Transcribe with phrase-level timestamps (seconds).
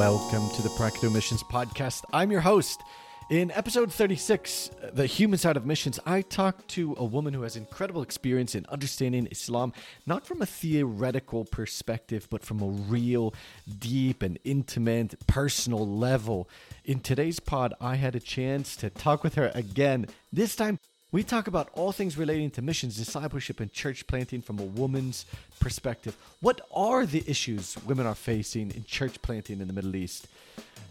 [0.00, 2.04] welcome to the Practical Missions Podcast.
[2.10, 2.80] I'm your host.
[3.28, 7.54] In episode 36, The Human Side of Missions, I talked to a woman who has
[7.54, 9.74] incredible experience in understanding Islam,
[10.06, 13.34] not from a theoretical perspective, but from a real,
[13.78, 16.48] deep, and intimate, personal level.
[16.82, 20.78] In today's pod, I had a chance to talk with her again, this time
[21.12, 25.26] we talk about all things relating to missions, discipleship, and church planting from a woman's
[25.58, 26.16] perspective.
[26.40, 30.28] What are the issues women are facing in church planting in the Middle East?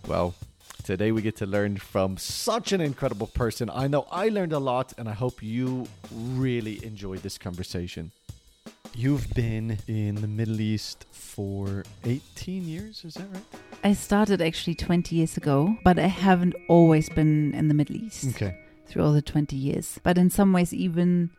[0.08, 0.36] Well,
[0.84, 3.70] today we get to learn from such an incredible person.
[3.74, 8.12] I know I learned a lot, and I hope you really enjoyed this conversation.
[8.94, 13.44] You've been in the Middle East for 18 years, is that right?
[13.86, 18.36] I started actually 20 years ago, but I haven't always been in the Middle East.
[18.36, 18.58] Okay
[18.90, 20.00] through all the 20 years.
[20.04, 21.30] But in some ways, even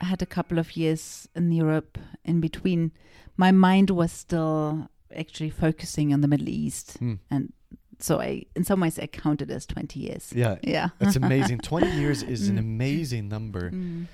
[0.00, 2.92] I had a couple of years in Europe in between.
[3.36, 6.96] My mind was still actually focusing on the Middle East.
[6.98, 7.14] Hmm.
[7.30, 7.52] And
[7.98, 10.32] so I, in some ways, I counted as 20 years.
[10.34, 10.56] Yeah.
[10.62, 10.88] Yeah.
[11.00, 11.58] That's amazing.
[11.62, 12.60] 20 years is an Mm.
[12.60, 13.70] amazing number.
[13.70, 14.06] Mm.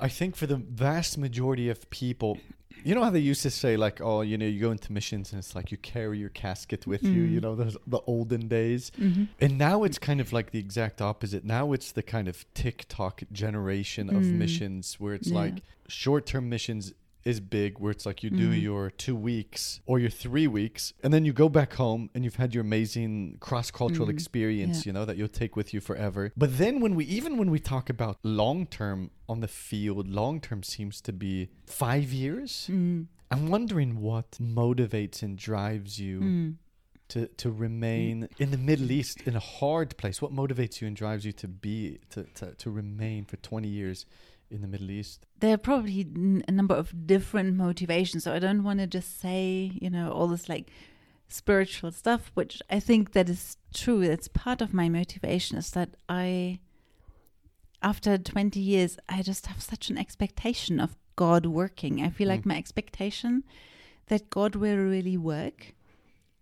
[0.00, 2.38] I think for the vast majority of people,
[2.84, 5.32] you know how they used to say like, oh, you know, you go into missions
[5.32, 7.32] and it's like you carry your casket with you, Mm.
[7.32, 8.92] you know, those the olden days.
[8.98, 9.28] Mhm.
[9.40, 11.44] And now it's kind of like the exact opposite.
[11.44, 14.32] Now it's the kind of TikTok generation of Mm.
[14.34, 15.36] missions where it's Yeah.
[15.36, 16.92] like short-term missions
[17.26, 18.62] is big where it's like you do Mm.
[18.62, 22.36] your 2 weeks or your 3 weeks and then you go back home and you've
[22.44, 24.12] had your amazing cross-cultural Mm.
[24.16, 24.88] experience, Yeah.
[24.90, 26.32] you know, that you'll take with you forever.
[26.36, 31.00] But then when we even when we talk about long-term on the field, long-term seems
[31.02, 32.68] to be 5 years.
[32.70, 33.06] Mm.
[33.32, 34.30] I'm wondering what
[34.62, 36.54] motivates and drives you Mm.
[37.08, 40.22] to, to remain in the Middle East in a hard place.
[40.22, 44.06] What motivates you and drives you to be to, to, to remain for 20 years
[44.50, 45.26] in the Middle East?
[45.40, 48.24] There are probably n- a number of different motivations.
[48.24, 50.70] So I don't want to just say, you know, all this like
[51.28, 54.06] spiritual stuff, which I think that is true.
[54.06, 56.60] That's part of my motivation is that I,
[57.82, 62.02] after 20 years, I just have such an expectation of God working.
[62.02, 62.46] I feel like Mm.
[62.46, 63.44] my expectation
[64.06, 65.74] that God will really work,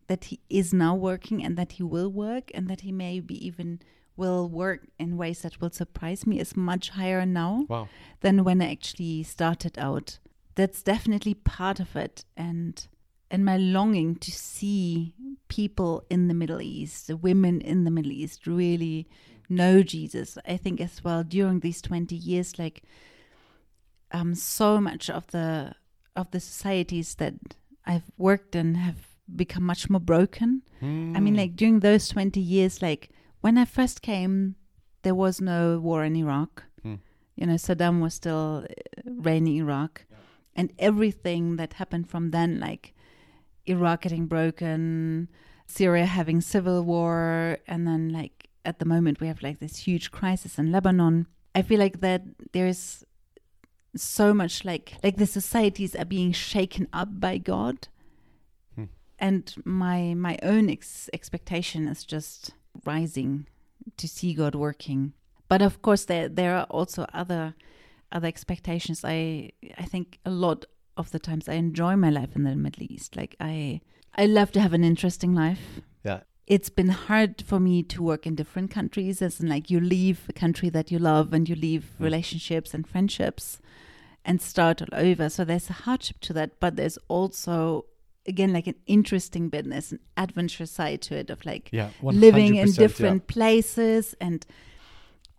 [0.06, 3.34] that He is now working and that He will work and that He may be
[3.46, 3.80] even
[4.16, 7.88] will work in ways that will surprise me is much higher now Wow.
[8.20, 10.18] than when I actually started out.
[10.54, 12.86] That's definitely part of it, and
[13.30, 15.14] and my longing to see
[15.48, 19.08] people in the Middle East, the women in the Middle East, really
[19.48, 20.38] know Jesus.
[20.46, 22.84] I think as well during these twenty years, like
[24.12, 25.74] um, so much of the
[26.16, 27.34] of the societies that
[27.84, 30.62] I've worked in have become much more broken.
[30.80, 30.84] I
[31.18, 31.38] mean, Mm.
[31.38, 33.08] like during those 20 years, like
[33.44, 34.54] when I first came,
[35.02, 36.64] there was no war in Iraq.
[36.82, 36.94] Hmm.
[37.36, 40.06] You know, Saddam was still uh, reigning Iraq.
[40.56, 42.94] And everything that happened from then, like
[43.66, 45.28] Iraq getting broken,
[45.66, 50.10] Syria having civil war, and then like at the moment we have like this huge
[50.10, 51.26] crisis in Lebanon.
[51.54, 52.22] I feel like that
[52.52, 53.04] there's
[53.94, 57.76] so much like like the societies are being shaken up by God
[58.74, 58.88] Hmm.
[59.18, 62.54] and my my own ex- expectation is just
[62.86, 63.46] rising
[63.96, 65.12] to see God working.
[65.48, 67.54] But of course, there there are also other
[68.12, 69.04] other expectations.
[69.04, 70.64] I I think a lot
[70.96, 73.16] of the times I enjoy my life in the Middle East.
[73.16, 73.80] Like I
[74.16, 75.80] I love to have an interesting life.
[76.04, 76.20] Yeah.
[76.46, 80.20] It's been hard for me to work in different countries, as in like you leave
[80.28, 82.04] a country that you love and you leave Mm.
[82.04, 83.60] relationships and friendships
[84.24, 85.28] and start all over.
[85.30, 87.86] So there's a hardship to that, but there's also
[88.26, 91.90] again like an interesting business, an adventure side to it of like Yeah.
[92.02, 94.46] living in 100%, different places and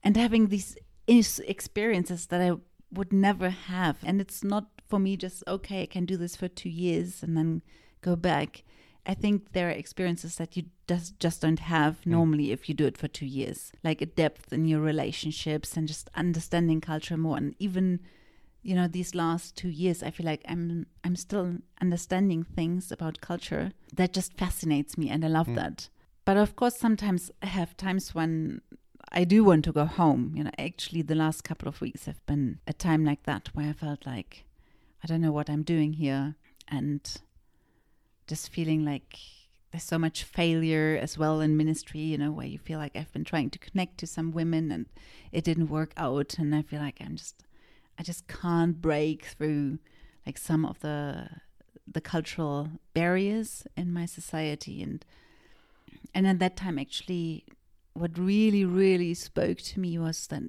[0.04, 2.52] and having these is- experiences that I
[2.92, 3.98] would never have.
[4.04, 7.36] And it's not for me just okay, I can do this for two years and
[7.36, 7.62] then
[8.02, 8.64] go back.
[9.08, 12.12] I think there are experiences that you just just don't have Mm.
[12.12, 15.88] normally if you do it for two years, like a depth in your relationships and
[15.88, 17.38] just understanding culture more.
[17.38, 18.00] And even,
[18.66, 21.48] you know, these last two years, I feel like I'm I'm still
[21.80, 25.56] understanding things about culture that just fascinates me, and I love Mm.
[25.56, 25.90] that.
[26.26, 28.62] But of course, sometimes I have times when
[29.12, 30.34] I do want to go home.
[30.36, 33.70] You know, actually, the last couple of weeks have been a time like that where
[33.70, 34.46] I felt like
[35.04, 36.36] I don't know what I'm doing here,
[36.68, 37.02] and
[38.28, 39.20] just feeling like
[39.72, 42.00] there's so much failure as well in ministry.
[42.00, 44.86] You know, where you feel like I've been trying to connect to some women and
[45.32, 47.44] it didn't work out, and I feel like I'm just
[47.98, 49.80] I just can't break through
[50.26, 51.30] like some of the
[51.88, 55.06] the cultural barriers in my society and
[56.16, 57.46] and at that time actually
[57.94, 60.44] what really really spoke to me was that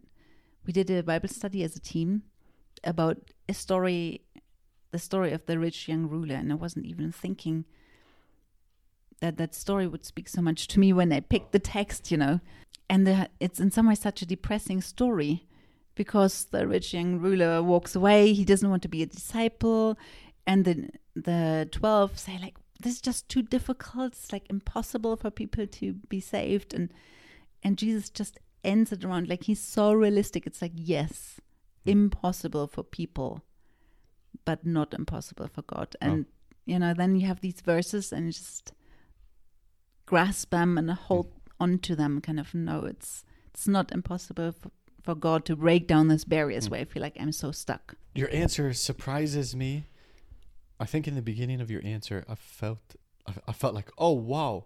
[0.64, 2.22] we did a bible study as a team
[2.84, 3.18] about
[3.50, 4.22] a story
[4.92, 7.66] the story of the rich young ruler and i wasn't even thinking
[9.20, 12.16] that that story would speak so much to me when I picked the text, you
[12.16, 12.40] know.
[12.88, 15.46] And the, it's in some way such a depressing story
[15.96, 18.32] because the rich young ruler walks away.
[18.32, 19.98] He doesn't want to be a disciple,
[20.46, 24.12] and the the twelve say like, "This is just too difficult.
[24.12, 26.92] It's like impossible for people to be saved." And
[27.62, 30.46] and Jesus just ends it around like he's so realistic.
[30.46, 31.40] It's like, yes,
[31.84, 31.90] hmm.
[31.90, 33.42] impossible for people,
[34.44, 35.96] but not impossible for God.
[36.02, 36.06] Oh.
[36.06, 36.26] And
[36.66, 38.72] you know, then you have these verses and you just
[40.04, 41.62] grasp them and hold hmm.
[41.62, 42.20] on to them.
[42.20, 44.70] Kind of no, it's it's not impossible for,
[45.06, 46.72] for God to break down these barriers mm.
[46.72, 47.94] where I feel like I'm so stuck.
[48.14, 49.86] Your answer surprises me.
[50.78, 52.96] I think in the beginning of your answer, I felt,
[53.48, 54.64] I, felt like, oh wow,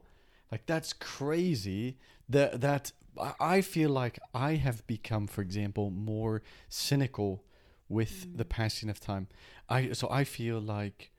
[0.50, 1.98] like that's crazy.
[2.28, 2.90] That that
[3.38, 7.44] I- feel like I have become, for example, more cynical
[7.88, 8.38] with mm.
[8.38, 9.28] the passing of time.
[9.69, 11.12] I so I feel like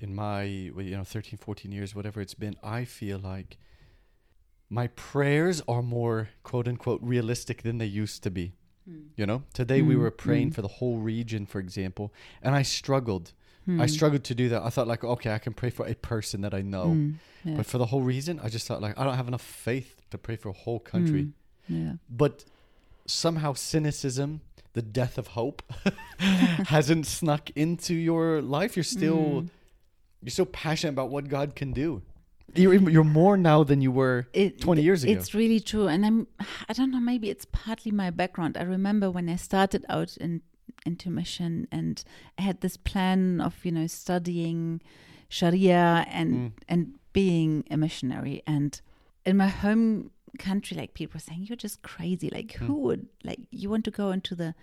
[0.00, 3.56] in my you know 13 14 years whatever it's been I feel like
[4.68, 8.54] my prayers are more quote unquote realistic than they used to be.
[9.16, 10.54] You know, today we Mm, were praying mm.
[10.54, 12.12] for the whole region, for example,
[12.42, 13.32] and I struggled.
[13.64, 13.80] Hmm.
[13.80, 14.62] I struggled to do that.
[14.62, 17.14] I thought like, okay, I can pray for a person that I know, Mm,
[17.44, 17.54] yeah.
[17.58, 20.18] but for the whole region, I just thought like, I don't have enough faith to
[20.18, 21.22] pray for a whole country.
[21.22, 21.32] Mm,
[21.68, 21.92] yeah.
[22.10, 22.44] But
[23.06, 24.40] somehow cynicism,
[24.72, 25.62] the death of hope,
[26.18, 28.76] hasn't snuck into your life.
[28.76, 29.48] You're still Mm.
[30.22, 32.02] you're so passionate about what God can do.
[32.54, 35.12] You're you're more now than you were It- 20 years ago.
[35.12, 36.26] It's really true, and I'm
[36.68, 38.56] I don't know maybe it's partly my background.
[38.58, 40.42] I remember when I started out in
[40.84, 42.02] intermission and
[42.38, 44.80] I had this plan of you know studying
[45.28, 46.52] Sharia and Mm.
[46.68, 48.42] and being a missionary.
[48.46, 48.80] And
[49.24, 52.28] in my home country, like people were saying, "You're just crazy.
[52.30, 52.66] Like Mm.
[52.66, 54.54] who would like you want to go into the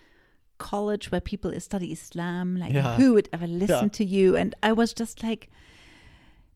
[0.57, 2.57] college where people study Islam?
[2.57, 2.95] Like Yeah.
[2.97, 3.97] who would ever listen Yeah.
[3.99, 5.49] to you?" And I was just like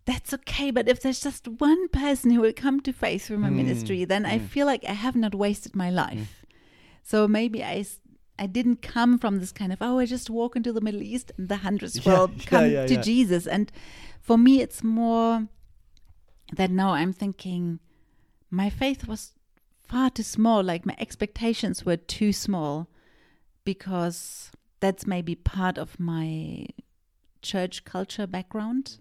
[0.05, 0.71] that's okay.
[0.71, 4.05] But if there's just one person who will come to faith through my Mm, ministry,
[4.05, 4.47] then I mm.
[4.47, 6.45] feel like I have not wasted my life.
[7.03, 7.85] So maybe I,
[8.37, 11.31] I didn't come from this kind of, oh, I just walk into the Middle East
[11.37, 13.01] and the hundreds Yeah, will yeah, come yeah, to.
[13.01, 13.47] Jesus.
[13.47, 13.71] And
[14.21, 15.47] for me, it's more
[16.53, 17.79] that now I'm thinking
[18.49, 19.33] my faith was
[19.87, 20.63] far too small.
[20.63, 22.87] Like my expectations were too small
[23.65, 26.65] because that's maybe part of my
[27.41, 28.97] church culture background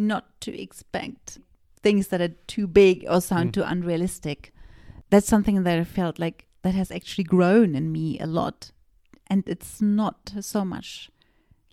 [0.00, 1.38] not to expect
[1.82, 3.52] things that are too big or sound Mm.
[3.54, 4.52] too unrealistic.
[5.10, 8.72] That's something that I felt like that has actually grown in me a lot.
[9.28, 11.10] And it's not so much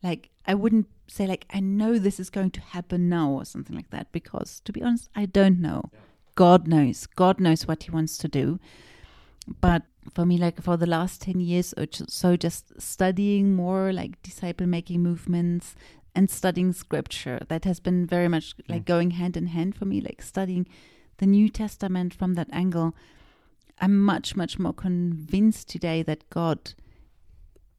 [0.03, 3.75] like I wouldn't say like I know this is going to happen now or something
[3.75, 5.89] like that because to be honest I don't know.
[6.35, 7.07] God knows.
[7.07, 8.59] God knows what he wants to do.
[9.62, 9.83] But
[10.13, 14.68] for me like for the last 10 years or so just studying more like disciple
[14.68, 15.75] making movements
[16.18, 17.40] and studying scripture.
[17.48, 18.92] That has been very much like Mm.
[18.94, 20.66] going hand in hand for me like studying
[21.18, 22.90] the new testament from that angle.
[23.80, 26.60] I'm much much more convinced today that god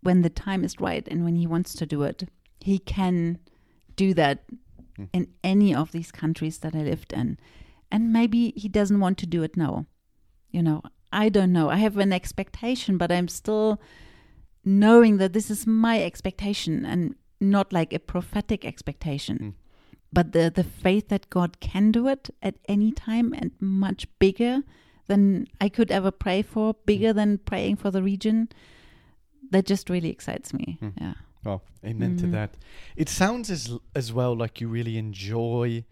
[0.06, 2.19] when the time is right and when he wants to do it
[2.61, 3.38] he can
[3.96, 4.38] do that
[4.99, 5.08] Mm.
[5.12, 7.38] in any of these countries that i lived in.
[7.91, 9.87] And maybe he doesn't want to do it now.
[10.50, 10.82] You know
[11.25, 11.69] i don't know.
[11.76, 13.81] I have an expectation but i'm still
[14.64, 16.84] knowing that this is my expectation.
[16.93, 19.54] And not like a prophetic expectation Mm.
[20.12, 24.62] but the the faith that god can do it at any time and much bigger
[25.06, 28.48] than i could ever pray for bigger than praying for the region
[29.50, 30.92] that just really excites me Mm.
[31.00, 31.14] yeah
[31.46, 32.32] Oh, amen to Mm.
[32.32, 32.50] that.
[32.96, 35.84] It sounds as as well like you really enjoy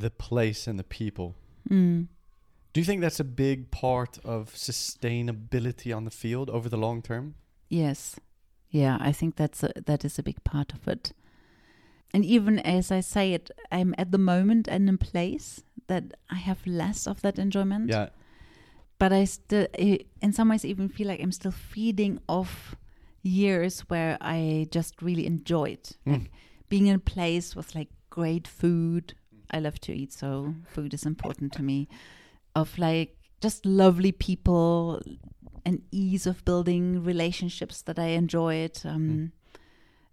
[0.00, 1.34] the place and the people.
[1.68, 2.08] mm.
[2.72, 7.02] Do you think that's a big part of sustainability on the field over the long
[7.02, 7.34] term?
[7.68, 8.16] Yes.
[8.70, 11.12] Yeah, I think that's a, that is a big part of it.
[12.12, 16.36] And even as I say it, I'm at the moment and in place that I
[16.36, 17.90] have less of that enjoyment.
[17.90, 18.08] Yeah.
[18.98, 22.74] But I still, in some ways, even feel like I'm still feeding off
[23.22, 26.12] years where I just really enjoyed Mm.
[26.12, 26.30] like
[26.68, 29.14] being in a place with like great food.
[29.50, 31.88] I love to eat, so food is important to me.
[32.54, 35.00] Of like just lovely people
[35.64, 38.78] and ease of building relationships that I enjoyed.
[38.84, 39.30] Um, Mm.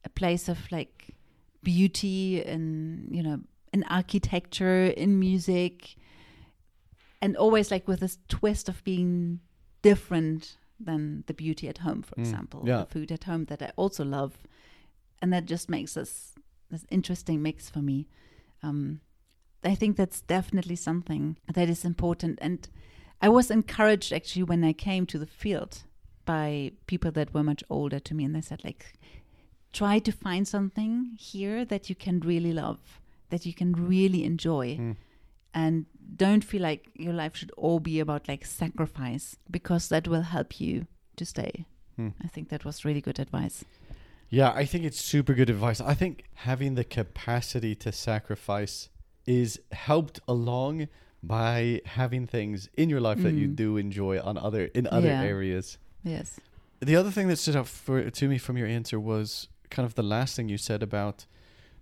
[0.03, 1.15] A place of like
[1.63, 3.41] beauty and you know
[3.73, 5.95] in architecture, in music,
[7.21, 9.39] and always like with this twist of being
[9.81, 12.79] different than the beauty at home, for Mm, example, yeah.
[12.79, 14.37] the food at home that I also love,
[15.21, 16.35] and that just makes this
[16.69, 18.07] this interesting mix for me.
[18.63, 18.99] Um,
[19.63, 22.67] I think that's definitely something that is important, and
[23.21, 25.83] I was encouraged actually when I came to the field
[26.25, 28.93] by people that were much older to me, and they said like,
[29.73, 32.79] try to find something here that you can really love,
[33.29, 34.95] that you can really enjoy Mm.
[35.53, 40.21] and don't feel like your life should all be about like sacrifice because that will
[40.21, 41.65] help you to stay.
[41.95, 42.09] Hmm.
[42.23, 43.65] I think that was really good advice.
[44.29, 45.81] Yeah, I think it's super good advice.
[45.81, 48.89] I think having the capacity to sacrifice
[49.25, 50.87] is helped along
[51.23, 53.55] by having things in your life that you Mm.
[53.55, 55.21] do enjoy on other in other Yeah.
[55.23, 55.77] areas.
[56.03, 56.39] Yes.
[56.79, 59.95] The other thing that stood out for to me from your answer was kind of
[59.95, 61.25] the last thing you said about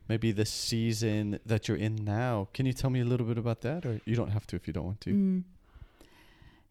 [0.07, 2.47] maybe the season that you're in now.
[2.53, 4.67] Can you tell me a little bit about that, or you don't have to if
[4.67, 5.09] you don't want to?
[5.11, 5.43] Mm.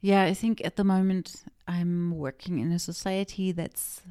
[0.01, 4.03] Yeah, I think at the moment I'm working in a society that's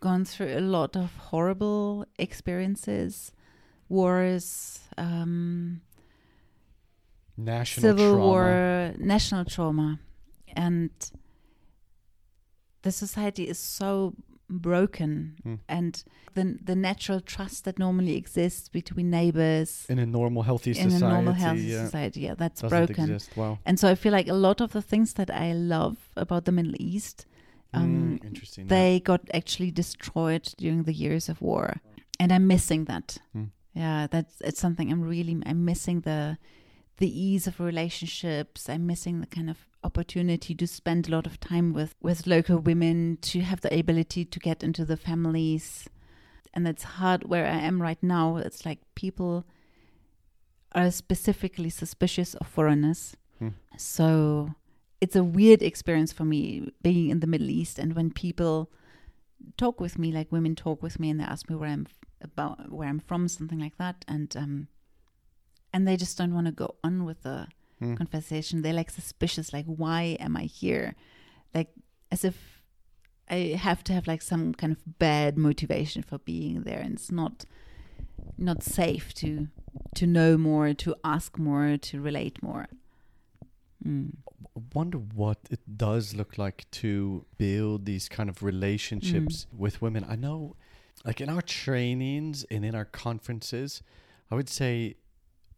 [0.00, 3.32] gone through a lot of horrible experiences,
[3.88, 5.80] wars, um,
[7.38, 8.26] National civil trauma.
[8.26, 10.00] war, national trauma,
[10.56, 10.90] and
[12.82, 14.14] the society is so
[14.50, 15.58] broken, Mm.
[15.68, 16.04] and
[16.34, 21.04] the the natural trust that normally exists between neighbors in a normal, healthy in society.
[21.04, 23.04] a normal healthy yeah, society, yeah, that's doesn't broken.
[23.04, 23.36] exist.
[23.36, 23.58] Wow.
[23.64, 26.52] And so I feel like a lot of the things that I love about the
[26.52, 27.26] Middle East,
[27.74, 28.64] um, Mm, interesting.
[28.64, 28.68] yeah.
[28.70, 31.76] they got actually destroyed during the years of war,
[32.18, 33.18] and I'm missing that.
[33.34, 33.50] Mm.
[33.74, 36.38] Yeah, that's it's something I'm really I'm missing the
[36.98, 38.68] the ease of relationships.
[38.68, 42.58] I'm missing the kind of opportunity to spend a lot of time with with local
[42.58, 45.88] women, to have the ability to get into the families,
[46.52, 48.36] and that's hard where I am right now.
[48.36, 49.44] It's like people
[50.72, 53.16] are specifically suspicious of foreigners.
[53.38, 53.48] Hmm.
[53.76, 54.54] So
[55.00, 58.70] it's a weird experience for me being in the Middle East and when people
[59.56, 61.86] talk with me, like women talk with me and they ask me where I'm
[62.20, 64.68] about where I'm from, something like that, and um
[65.72, 67.46] and they just don't want to go on with the
[67.80, 67.96] Mm.
[67.96, 68.62] conversation.
[68.62, 70.96] They're like suspicious, like why am I here?
[71.54, 71.70] Like
[72.10, 72.62] as if
[73.30, 77.12] I have to have like some kind of bad motivation for being there and it's
[77.12, 77.44] not
[78.36, 79.48] not safe to
[79.94, 82.66] to know more, to ask more, to relate more.
[83.84, 84.16] Mm.
[84.74, 89.58] wonder what it does look like to build these kind of relationships Mm.
[89.58, 90.04] with women.
[90.08, 90.56] I know,
[91.04, 93.82] like in our trainings and in our conferences,
[94.30, 94.96] I would say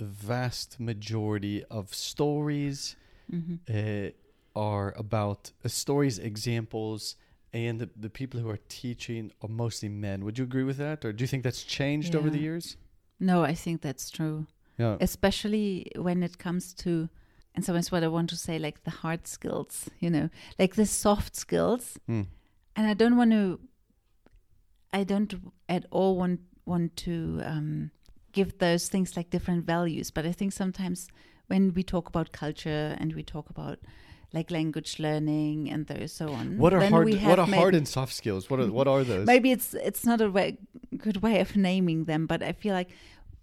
[0.04, 2.96] vast majority of stories
[3.30, 4.10] hmm uh,
[4.56, 7.14] are about uh, stories, examples,
[7.52, 10.24] and the, the people who are teaching are mostly men.
[10.24, 12.76] Would you agree with that, or do you think that's changed over the years?
[13.20, 14.46] No, I think that's true.
[14.78, 14.96] Yeah.
[15.00, 17.10] especially when it comes to
[17.54, 20.86] and sometimes what i want to say like the hard skills you know like the
[20.86, 22.26] soft skills Mm.
[22.76, 23.60] and i don't want to
[24.92, 25.34] i don't
[25.68, 27.90] at all want want to um
[28.32, 31.08] give those things like different values but i think sometimes
[31.48, 33.78] when we talk about culture and we talk about
[34.32, 37.14] like language learning and those so on What are then hard?
[37.30, 38.48] What are hard and soft skills?
[38.48, 39.26] What are what are those?
[39.26, 40.58] maybe it's it's not a way,
[40.96, 42.90] good way of naming them but i feel like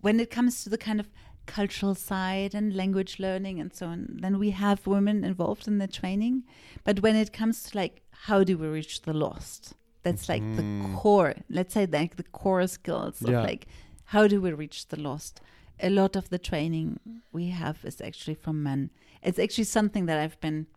[0.06, 1.08] when it comes to the kind of
[1.46, 5.88] cultural side and language learning and so on then we have women involved in the
[5.88, 6.44] training
[6.86, 7.96] but when it comes to like
[8.28, 10.58] how do we reach the lost that's like Mm.
[10.60, 13.68] the core let's say like the core skills of like
[14.12, 15.42] how do we reach the lost?
[15.80, 17.00] A lot of the training
[17.32, 18.90] we have is actually from men.
[19.22, 20.68] It's actually something that i've been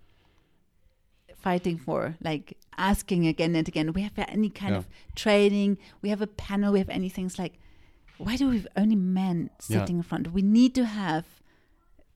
[1.37, 4.78] fighting for like asking again and again we have any kind Yeah.
[4.78, 5.78] of training?
[6.02, 6.72] We have a panel?
[6.72, 7.26] We have anything?
[7.26, 7.58] It's like
[8.18, 9.80] why do we have only men Yeah.
[9.80, 10.32] sitting in front?
[10.32, 11.25] We need to have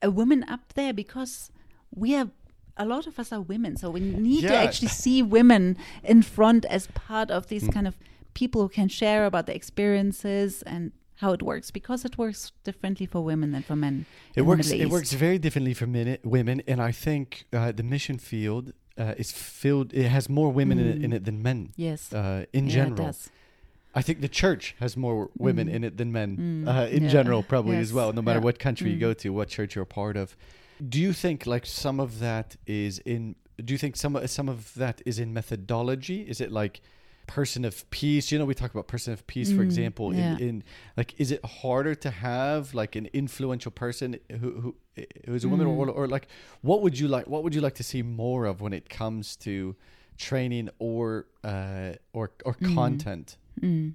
[0.02, 1.50] a woman up there because
[1.94, 2.28] we are
[2.76, 6.64] a lot of us are women so we need to actually see women in front
[6.66, 7.72] as part of these Mm.
[7.72, 7.96] kind of
[8.34, 13.06] people who can share about their experiences and how it works because it works differently
[13.06, 14.70] for women than for men It works.
[14.70, 19.14] It works very differently for min- women, and I think uh, the mission field uh,
[19.16, 19.92] is filled.
[19.92, 21.14] It has more women in, it, in Mm.
[21.16, 21.72] it than men.
[21.76, 23.14] yes Uh, in Yeah, general.
[23.96, 25.74] I think the church has more women Mm.
[25.76, 26.36] in it than men.
[26.36, 26.68] Mm.
[26.68, 27.10] Uh, in Yeah.
[27.16, 28.12] general, probably as well.
[28.12, 28.44] No matter Yeah.
[28.48, 29.00] what country you Mm.
[29.08, 30.36] go to, what church you're a part of.
[30.94, 33.36] Do you think like some of that is in?
[33.64, 36.20] Do you think some some of that is in methodology?
[36.32, 36.80] Is it like
[37.26, 38.30] person of peace?
[38.32, 40.14] You know, we talk about person of peace, for Mm, example.
[40.14, 40.36] yeah.
[40.36, 40.64] In, in
[40.96, 44.74] like, is it harder to have like an influential person who who
[45.26, 45.76] who's a woman, Mm.
[45.78, 46.28] or, or like
[46.62, 47.26] what would you like?
[47.26, 49.74] What would you like to see more of when it comes to
[50.18, 52.74] training or uh, or or Mm.
[52.74, 53.36] content?
[53.60, 53.94] Mm.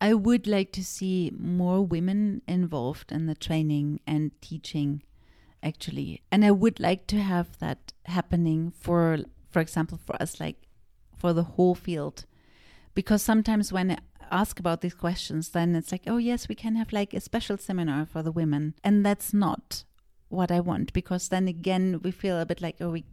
[0.00, 5.02] I would like to see more women involved in the training and teaching,
[5.60, 6.22] actually.
[6.30, 9.18] And I would like to have that happening for,
[9.50, 10.67] for example, for us, like
[11.18, 12.24] for the whole field.
[12.94, 13.98] Because sometimes when I
[14.30, 17.56] ask about these questions, then it's like, oh, yes, we can have like a special
[17.58, 18.74] seminar for the women.
[18.82, 19.84] And that's not
[20.28, 23.04] what I want, because then again, we feel a bit like, oh, we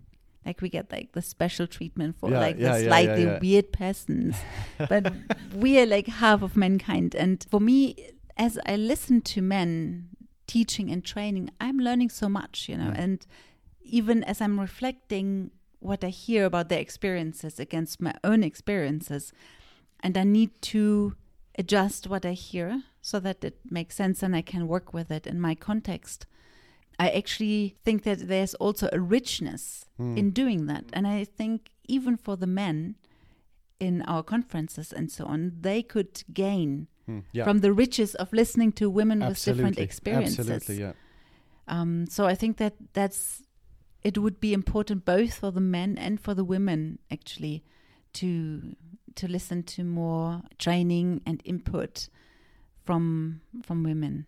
[0.46, 3.72] like we get like the special treatment for Yeah, like yeah, the yeah, slightly weird
[3.72, 4.36] persons
[4.78, 5.12] but
[5.56, 7.96] we are like half of mankind and for me
[8.38, 10.10] as i listen to men
[10.48, 13.00] teaching and training, I'm learning so much, you know, Mm.
[13.00, 13.28] and
[13.82, 15.50] even as I'm reflecting
[15.86, 19.32] what I hear about their experiences against my own experiences,
[20.02, 21.16] and I need to
[21.58, 25.26] adjust what I hear so that it makes sense and I can work with it
[25.28, 26.26] in my context.
[26.98, 30.18] I actually think that there's also a richness Mm.
[30.18, 30.86] in doing that.
[30.94, 32.96] And I think even for the men
[33.80, 37.24] in our conferences and so on, they could gain Mm.
[37.34, 37.44] Yeah.
[37.46, 40.50] from the riches of listening to women with different experiences.
[40.50, 40.94] Absolutely, yeah.
[41.68, 43.44] Um, so I think that that's
[44.06, 47.64] it would be important both for the men and for the women actually
[48.14, 48.76] to
[49.16, 52.08] to listen to more training and input
[52.86, 54.28] from from women.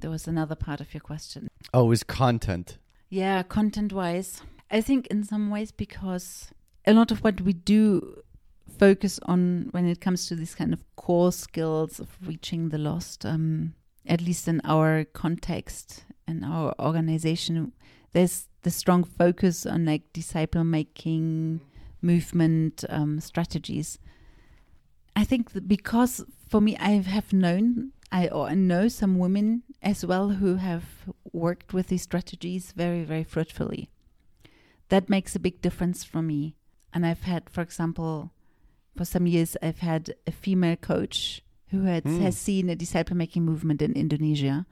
[0.00, 1.48] There was another part of your question.
[1.74, 2.78] Oh, is content.
[3.10, 6.50] Yeah, content wise, I think in some ways because
[6.86, 8.22] a lot of what we do
[8.78, 13.26] focus on when it comes to these kind of core skills of reaching the lost,
[13.26, 13.74] um,
[14.06, 17.72] at least in our context and our organization,
[18.16, 21.60] there's the strong focus on like disciple making,
[22.00, 23.98] movement um, strategies.
[25.14, 30.06] I think because for me, I have known I or I know some women as
[30.06, 30.84] well who have
[31.32, 33.90] worked with these strategies very, very fruitfully.
[34.88, 36.56] That makes a big difference for me.
[36.94, 38.30] And I've had, for example,
[38.96, 42.20] for some years, I've had a female coach who had, Mm.
[42.22, 44.64] has seen a disciple making movement in Indonesia.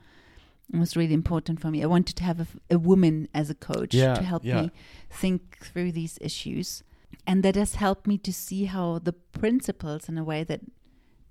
[0.72, 1.82] It was really important for me.
[1.82, 4.62] I wanted to have a, a woman as a coach Yeah, to help yeah.
[4.62, 4.70] me
[5.10, 6.82] think through these issues.
[7.26, 10.60] And that has helped me to see how the principles, in a way that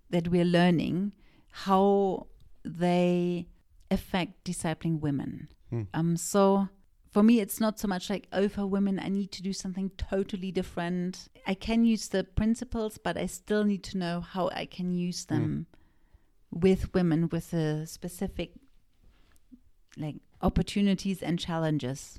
[0.09, 1.13] that we're learning,
[1.51, 2.27] how
[2.63, 3.47] they
[3.89, 5.47] affect discipling women.
[5.71, 5.87] Mm.
[5.93, 6.69] Um, so
[7.11, 9.91] for me, it's not so much like, oh, for women, I need to do something
[9.97, 11.29] totally different.
[11.45, 15.25] I can use the principles, but I still need to know how I can use
[15.25, 15.67] them
[16.51, 18.53] with women with a specific
[19.97, 22.17] like opportunities and challenges.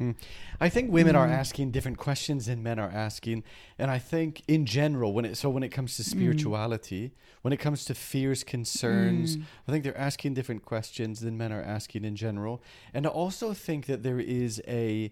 [0.60, 1.32] I think women are Mm.
[1.32, 3.42] asking different questions than men are asking,
[3.78, 7.58] and I think in general, when it so when it comes to spirituality, when it
[7.58, 9.42] comes to fears, concerns, Mm.
[9.68, 12.62] I think they're asking different questions than men are asking in general,
[12.94, 15.10] and I also think that there is a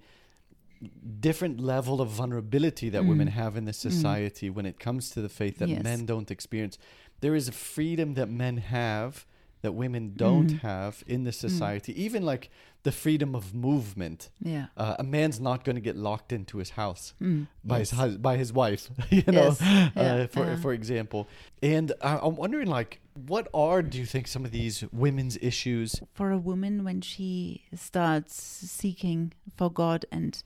[1.21, 3.33] different level of vulnerability that women Mm.
[3.33, 5.83] have in this society when it comes to the faith that Yes.
[5.85, 6.77] men don't experience.
[7.21, 9.27] There is a freedom that men have
[9.63, 10.61] that women don't Mm.
[10.61, 12.51] have in the society, even like
[12.83, 14.29] the freedom of movement.
[14.41, 14.67] Yeah.
[14.77, 17.47] Uh, a man's not going to get locked into his house Mm.
[17.65, 17.91] by Yes.
[17.91, 19.61] his by his wife, you know, Yes.
[19.97, 20.03] Yeah.
[20.03, 20.57] uh, for Yeah.
[20.57, 21.29] for example.
[21.63, 26.01] And uh, I'm wondering, like, what are do you think some of these women's issues?
[26.13, 28.35] for a woman when she starts
[28.81, 30.43] seeking for God and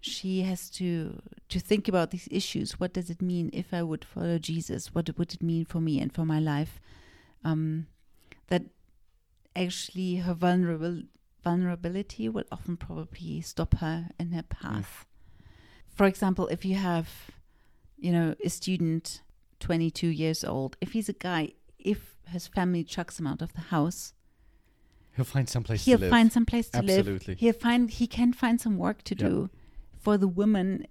[0.00, 2.78] she has to to think about these issues.
[2.80, 4.94] What does it mean if I would follow Jesus?
[4.94, 6.80] What would it mean for me and for my life?
[7.44, 7.86] Um,
[8.48, 8.62] that
[9.54, 11.02] actually her vulnerable
[11.44, 15.06] vulnerability will often probably stop her in her path.
[15.88, 17.08] For example, if you have,
[17.98, 19.22] you know, a student,
[19.60, 23.52] twenty two years old, if he's a guy, if his family chucks him out of
[23.54, 24.14] the house,
[25.14, 26.10] He'll find someplace he'll to live.
[26.10, 27.32] find some place to Absolutely.
[27.34, 27.38] live.
[27.40, 29.28] He'll find he can find some work to Yeah.
[29.28, 29.50] do.
[29.98, 30.86] For the woman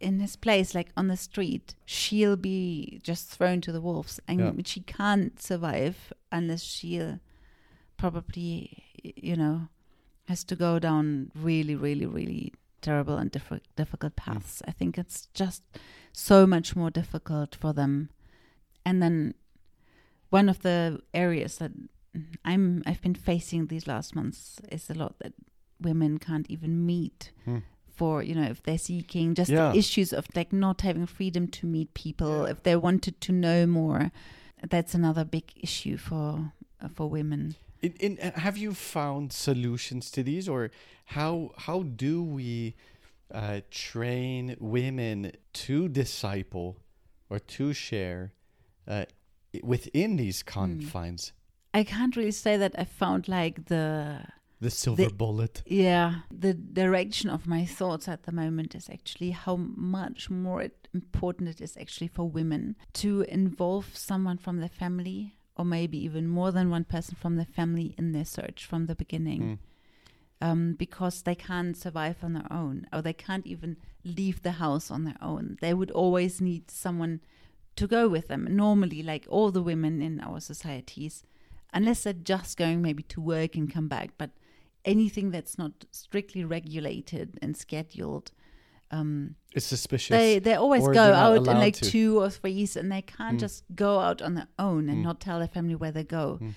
[0.00, 4.40] in his place, like on the street, she'll be just thrown to the wolves, and
[4.40, 4.52] Yeah.
[4.64, 7.18] she can't survive unless she'll
[7.96, 9.68] probably, you know,
[10.26, 14.24] has to go down really, really, really terrible and diffi- difficult Mm.
[14.24, 14.62] paths.
[14.68, 15.62] I think it's just
[16.12, 18.10] so much more difficult for them.
[18.84, 19.34] And then
[20.30, 21.72] one of the areas that
[22.44, 25.34] I'm I've been facing these last months is a lot that
[25.80, 27.58] women can't even meet Hmm.
[27.98, 29.72] For you know if they're seeking just Yeah.
[29.72, 33.66] the issues of like not having freedom to meet people if they wanted to know
[33.66, 34.02] more
[34.72, 36.26] that's another big issue for
[36.82, 37.42] uh, for women
[37.86, 40.70] In, in, uh, have you found solutions to these, or
[41.16, 41.32] how
[41.66, 42.74] how do we
[43.40, 45.18] uh, train women
[45.64, 46.70] to disciple
[47.30, 48.22] or to share
[48.92, 49.04] uh,
[49.62, 50.52] within these Hmm.
[50.58, 51.32] confines?
[51.80, 54.22] I can't really say that I found like the
[54.60, 55.62] The silver The- bullet.
[55.66, 60.88] Yeah, the direction of my thoughts at the moment is actually how much more it,
[60.92, 66.26] important it is actually for women to involve someone from their family or maybe even
[66.26, 69.42] more than one person from their family in their search from the beginning.
[69.42, 69.58] Mm.
[70.40, 74.88] Um, because they can't survive on their own or they can't even leave the house
[74.88, 75.58] on their own.
[75.60, 77.20] They would always need someone
[77.74, 78.46] to go with them.
[78.54, 81.24] Normally, like all the women in our societies,
[81.72, 84.30] unless they're just going maybe to work and come back, but
[84.84, 88.30] anything that's not strictly regulated and scheduled,
[88.90, 90.16] um, It's suspicious.
[90.16, 91.84] they they always go out in like to.
[91.90, 93.40] two or threes, and they can't Mm.
[93.40, 95.02] just go out on their own and Mm.
[95.04, 96.38] not tell their family where they go.
[96.40, 96.54] Mm.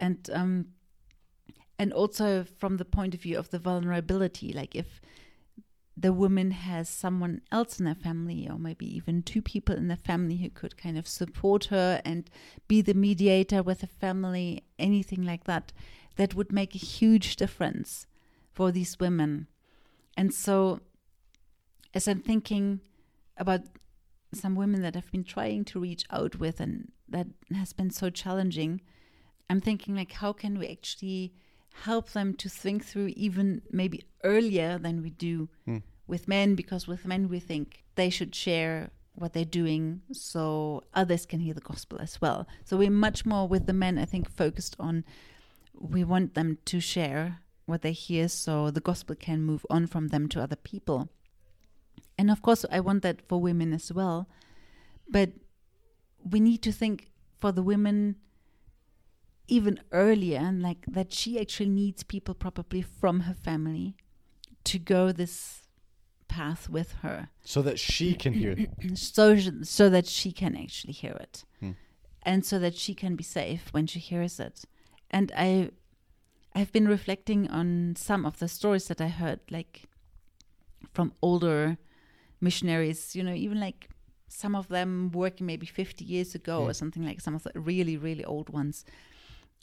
[0.00, 0.66] And um,
[1.78, 5.00] and also from the point of view of the vulnerability like if
[5.98, 9.96] the woman has someone else in their family or maybe even two people in the
[9.96, 12.28] family who could kind of support her and
[12.68, 15.72] be the mediator with the family anything like that
[16.16, 18.06] that would make a huge difference
[18.52, 19.46] for these women.
[20.16, 20.80] And so
[21.94, 22.80] as i'm thinking
[23.36, 23.60] about
[24.34, 28.10] some women that i've been trying to reach out with and that has been so
[28.10, 28.80] challenging
[29.48, 31.32] i'm thinking like how can we actually
[31.84, 35.78] help them to think through even maybe earlier than we do Hmm.
[36.06, 36.54] with men?
[36.54, 41.54] Because with men we think they should share what they're doing so others can hear
[41.54, 42.46] the gospel as well.
[42.64, 45.04] So we're much more with the men i think focused on
[45.80, 50.08] we want them to share what they hear so the gospel can move on from
[50.08, 51.08] them to other people.
[52.18, 54.28] And of course i want that for women as well.
[55.08, 55.30] But
[56.24, 58.16] we need to think for the women
[59.48, 63.94] even earlier and like that she actually needs people probably from her family
[64.64, 65.62] to go this
[66.26, 67.28] path with her.
[67.44, 68.70] So that she can hear it.
[68.98, 71.44] so so that she can actually hear it.
[71.60, 71.72] Hmm.
[72.22, 74.64] and so that she can be safe when she hears it
[75.10, 75.70] and i
[76.54, 79.82] i've been reflecting on some of the stories that i heard like
[80.92, 81.76] from older
[82.40, 83.88] missionaries you know even like
[84.28, 86.68] some of them working maybe 50 years ago Hmm.
[86.70, 88.84] or something like some of the really really old ones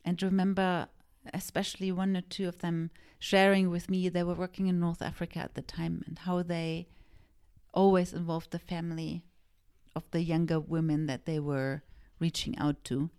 [0.06, 0.88] and remember
[1.34, 5.40] especially one or two of them sharing with me they were working in north africa
[5.40, 6.88] at the time and how they
[7.74, 9.24] always involved the family
[9.96, 11.82] of the younger women that they were
[12.20, 13.10] reaching out to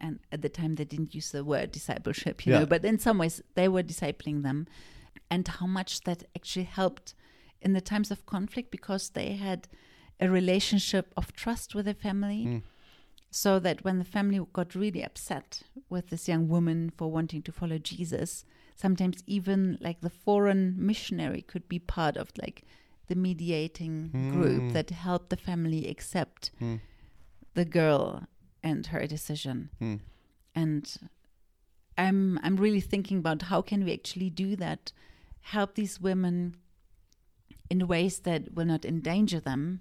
[0.00, 2.60] and at the time they didn't use the word discipleship you Yeah.
[2.60, 4.66] know but in some ways they were discipling them
[5.30, 7.14] and how much that actually helped
[7.60, 9.68] in the times of conflict because they had
[10.20, 12.62] a relationship of trust with the family Mm.
[13.30, 17.52] so that when the family got really upset with this young woman for wanting to
[17.52, 22.62] follow Jesus, sometimes even like the foreign missionary could be part of like
[23.08, 24.72] the mediating group Mm.
[24.72, 26.76] that helped the family accept Hmm.
[27.54, 28.26] the girl
[28.62, 29.70] and her decision.
[29.78, 29.96] Hmm.
[30.54, 30.96] And
[31.96, 34.92] I'm I'm really thinking about how can we actually do that,
[35.40, 36.56] help these women
[37.70, 39.80] in ways that will not endanger them,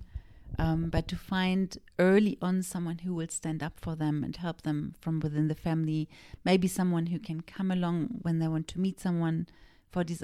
[0.60, 4.64] um, but to find early on someone who will stand up for them and help
[4.64, 6.10] them from within the family.
[6.44, 9.48] Maybe someone who can come along when they want to meet someone
[9.92, 10.24] for dis-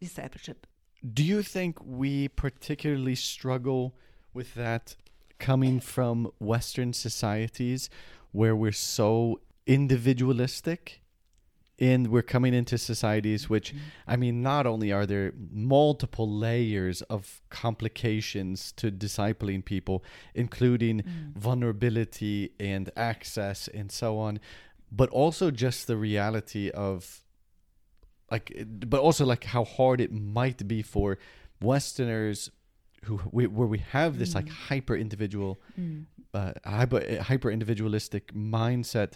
[0.00, 0.66] discipleship.
[1.14, 3.94] Do you think we particularly struggle
[4.34, 4.96] with that
[5.38, 7.90] coming from Western societies
[8.32, 11.00] where we're so individualistic?
[11.80, 13.72] And we're coming into societies which,
[14.04, 20.02] I mean, not only are there multiple layers of complications to discipling people,
[20.34, 21.36] including mm.
[21.36, 24.40] vulnerability and access and so on,
[24.90, 27.22] but also just the reality of
[28.30, 31.18] like but also like how hard it might be for
[31.60, 32.50] westerners
[33.04, 36.06] who we, where we have this like hyper individual Mm.
[36.34, 39.12] uh, hyper hyper individualistic mindset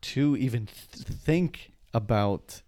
[0.00, 2.62] to even th- think about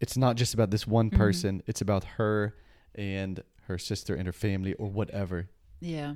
[0.00, 1.16] it's not just about this one Mhm.
[1.16, 2.54] person it's about her
[2.94, 5.48] and her sister and her family or whatever
[5.80, 6.14] Yeah.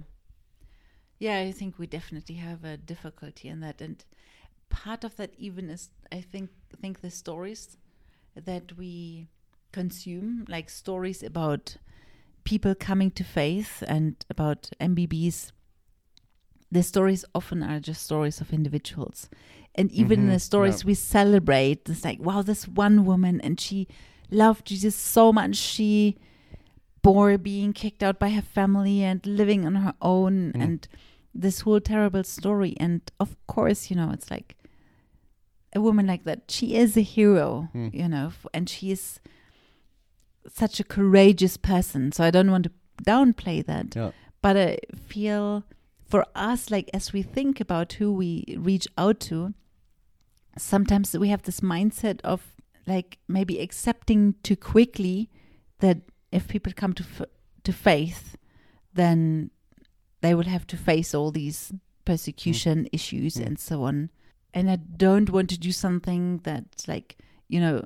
[1.18, 4.04] Yeah, I think we definitely have a difficulty in that and
[4.68, 6.50] part of that even is I think
[6.82, 7.76] think the stories
[8.34, 9.28] that we
[9.72, 11.76] consume like stories about
[12.52, 15.52] people coming to faith and about MBBs
[16.72, 19.28] the stories often are just stories of individuals
[19.74, 20.86] and even in Mhm, the stories yeah.
[20.88, 23.86] we celebrate it's like wow this one woman and she
[24.42, 26.16] loved jesus so much she
[27.02, 30.62] bore being kicked out by her family and living on her own Mm.
[30.64, 30.88] and
[31.44, 34.56] this whole terrible story and of course you know it's like
[35.74, 37.94] a woman like that she is a hero Mm.
[37.94, 39.20] you know f- and she is
[40.48, 42.70] such a courageous person so i don't want to
[43.04, 44.10] downplay that yeah
[44.42, 44.78] but I
[45.08, 45.64] feel
[46.08, 49.54] for us, like as we think about who we reach out to,
[50.56, 52.52] sometimes we have this mindset of
[52.86, 55.28] like maybe accepting too quickly
[55.80, 55.98] that
[56.30, 57.28] if people come to f-
[57.64, 58.36] to faith,
[58.94, 59.50] then
[60.20, 61.72] they will have to face all these
[62.04, 63.46] persecution issues Mm.
[63.46, 64.10] and so on.
[64.54, 67.16] And I don't want to do something that's like
[67.48, 67.84] you know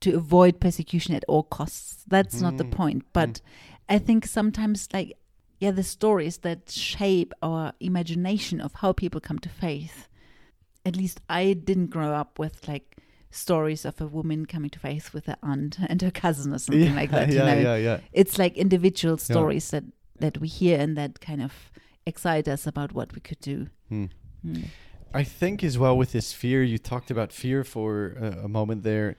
[0.00, 2.04] to avoid persecution at all costs.
[2.06, 2.70] That's not the Mm.
[2.72, 3.04] point.
[3.12, 3.40] But
[3.88, 5.16] I think sometimes like
[5.58, 10.06] yeah, the stories that shape our imagination of how people come to faith.
[10.84, 12.98] At least I didn't grow up with like
[13.30, 16.94] stories of a woman coming to faith with her aunt and her cousin or something
[16.94, 17.28] like that.
[17.30, 19.84] yeah you know, yeah yeah it's like individual stories that
[20.20, 21.52] that we hear and that kind of
[22.06, 23.66] excite us about what we could do.
[23.88, 24.06] Hmm.
[24.46, 24.64] Mm.
[25.14, 28.82] I think as well with this fear, you talked about fear for a, a moment
[28.82, 29.16] there.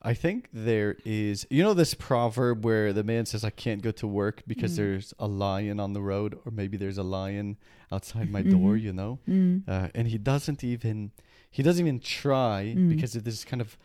[0.00, 3.90] I think there is, you know, this proverb where the man says, I can't go
[3.92, 4.76] to work because Mm.
[4.76, 7.56] there's a lion on the road, or maybe there's a lion
[7.90, 8.50] outside my Mhm.
[8.52, 9.18] door, you know?
[9.28, 9.64] Mm.
[9.66, 11.10] Uh, and he doesn't even,
[11.50, 12.88] he doesn't even try Mm.
[12.90, 13.76] because of this kind of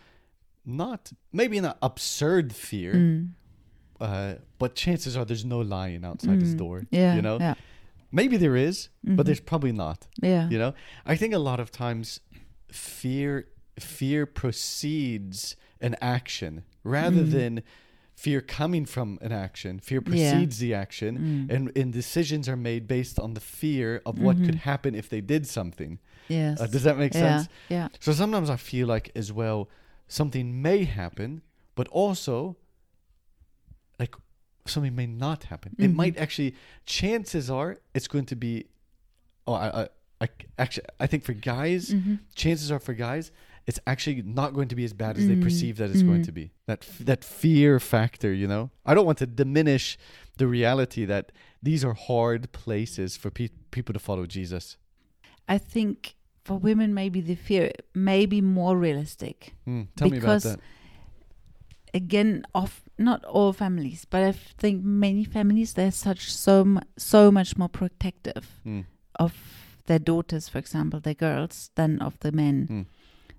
[0.66, 3.30] not, maybe an absurd fear, Mm.
[4.00, 6.58] uh, but chances are there's no lion outside his Mm.
[6.60, 7.16] door, Yeah.
[7.16, 7.40] you know?
[7.40, 7.56] Yeah.
[8.12, 9.16] Maybe there is, Mhm.
[9.16, 10.08] but there's probably not.
[10.22, 10.48] Yeah.
[10.48, 10.74] You know,
[11.08, 12.20] I think a lot of times
[12.72, 13.48] fear
[13.80, 17.32] fear precedes an action rather Mm.
[17.32, 17.64] than
[18.16, 19.80] fear coming from an action.
[19.80, 20.10] Fear Yeah.
[20.10, 21.18] precedes the action,
[21.50, 21.56] Mm.
[21.56, 24.70] and and decisions are made based on the fear of what could Mhm.
[24.72, 26.00] happen if they did something.
[26.30, 26.60] Yes.
[26.62, 27.22] Uh, does that make yeah.
[27.40, 27.50] sense?
[27.70, 27.88] Yeah.
[28.00, 29.70] So sometimes I feel like as well
[30.08, 31.42] something may happen,
[31.76, 32.56] but also
[34.00, 34.16] like
[34.66, 35.76] something may not happen.
[35.78, 35.96] It Mhm.
[35.96, 36.56] might actually.
[36.86, 38.66] Chances are it's going to be.
[39.48, 39.88] Oh, I, I,
[40.22, 42.20] I actually I think for guys, Mhm.
[42.36, 43.32] chances are for guys,
[43.66, 45.42] it's actually not going to be as bad as they Mm.
[45.42, 46.26] perceive that it's going Mm.
[46.26, 46.52] to be.
[46.68, 48.70] That f- that fear factor, you know.
[48.86, 49.98] I don't want to diminish
[50.38, 54.78] the reality that these are hard places for pe- people to follow Jesus.
[55.48, 59.54] I think for women, maybe the fear may be more realistic.
[59.66, 60.60] Hmm, tell me about Because that.
[61.96, 67.56] Again, of not all families, but I think many families they're such so so much
[67.56, 68.82] more protective Hmm,
[69.20, 69.34] of
[69.86, 72.66] their daughters, for example, their girls, than of the men.
[72.68, 72.82] hmm,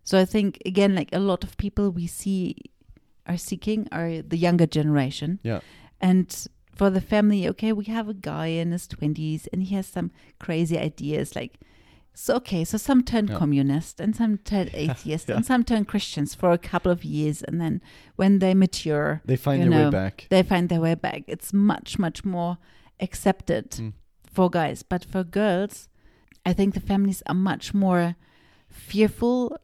[0.04, 2.56] So I think again, like a lot of people we see
[3.26, 5.38] are seeking are the younger generation.
[5.42, 5.60] Yeah.
[6.00, 6.28] And
[6.76, 10.10] for the family, okay, we have a guy in his twenties and he has some
[10.38, 11.58] crazy ideas like
[12.16, 13.38] so okay, so some turn Yeah.
[13.38, 15.36] communist and some turn atheist Yeah.
[15.36, 17.80] and some turn Christians for a couple of years and then
[18.16, 20.26] when they mature They find their way back.
[20.30, 21.22] they find their way back.
[21.26, 22.58] It's much, much more
[23.00, 23.88] accepted Hmm.
[24.32, 24.82] for guys.
[24.82, 25.88] But for girls,
[26.46, 28.14] I think the families are much more
[28.68, 29.56] fearful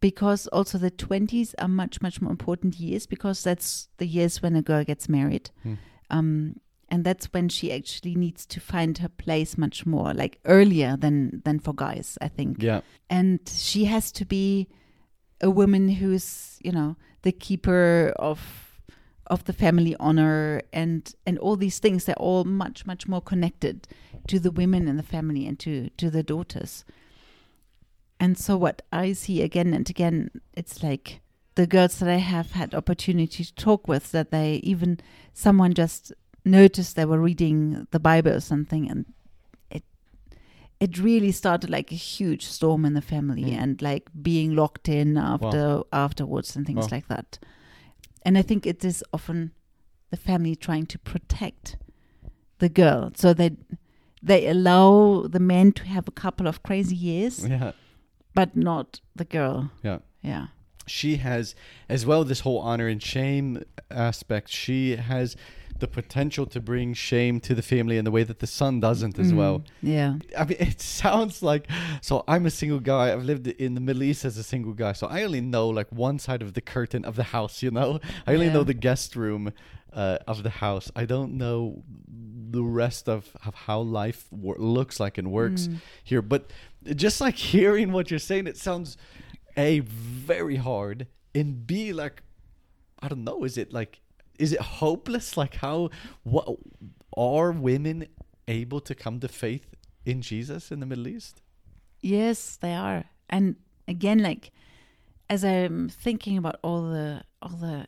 [0.00, 4.56] because also the 20s are much, much more important years because that's the years when
[4.56, 5.50] a girl gets married.
[5.62, 5.74] Hmm.
[6.10, 10.96] Um, and that's when she actually needs to find her place much more, like earlier
[10.96, 12.82] than than for guys, I think Yeah.
[13.10, 14.68] and she has to be
[15.40, 18.78] a woman who's you know the keeper of
[19.26, 23.88] of the family honor and and all these things they're all much much more connected
[24.28, 26.84] to the women in the family and to to the daughters
[28.20, 31.20] and so what i see again and again it's like
[31.54, 34.98] the girls that i have had opportunity to talk with that they even
[35.32, 36.12] someone just
[36.44, 39.04] noticed they were reading the bible or something and
[39.70, 39.82] it
[40.80, 43.62] it really started like a huge storm in the family Mm.
[43.62, 46.88] and like being locked in after afterwards and things Wow.
[46.92, 47.38] like that
[48.22, 49.52] and i think it is often
[50.10, 51.76] the family trying to protect
[52.58, 53.52] the girl so that
[54.22, 57.72] they allow the men to have a couple of crazy years Yeah.
[58.38, 59.56] But not the girl
[59.88, 59.98] Yeah.
[60.32, 60.46] yeah
[60.98, 61.44] She has,
[61.88, 63.46] as well, this whole honor and shame
[63.90, 64.46] aspect.
[64.64, 64.80] She
[65.12, 65.28] has
[65.82, 69.18] the potential to bring shame to the family in the way that the son doesn't
[69.24, 69.56] as Mm, well.
[69.96, 71.64] yeah I mean, it sounds like
[72.08, 72.14] so.
[72.32, 73.04] I'm a single guy.
[73.12, 75.90] I've lived in the Middle East as a single guy, so I only know like
[76.08, 77.56] one side of the curtain of the house.
[77.64, 77.90] You know,
[78.26, 79.42] I only know the guest room
[80.02, 80.86] uh, of the house.
[81.02, 81.58] I don't know
[82.58, 85.76] the rest of, of how life wor- looks like and works Mm.
[86.10, 86.22] here.
[86.22, 86.42] But
[86.94, 88.96] just like hearing what you're saying, it sounds
[89.56, 92.22] a very hard and b like
[93.00, 93.44] I don't know.
[93.44, 94.00] Is it like
[94.38, 95.36] is it hopeless?
[95.36, 95.90] Like how
[96.22, 96.46] what
[97.16, 98.06] are women
[98.48, 101.42] able to come to faith in Jesus in the Middle East?
[102.00, 103.04] Yes, they are.
[103.28, 103.56] And
[103.88, 104.50] again, like
[105.28, 107.86] as I'm thinking about all the all the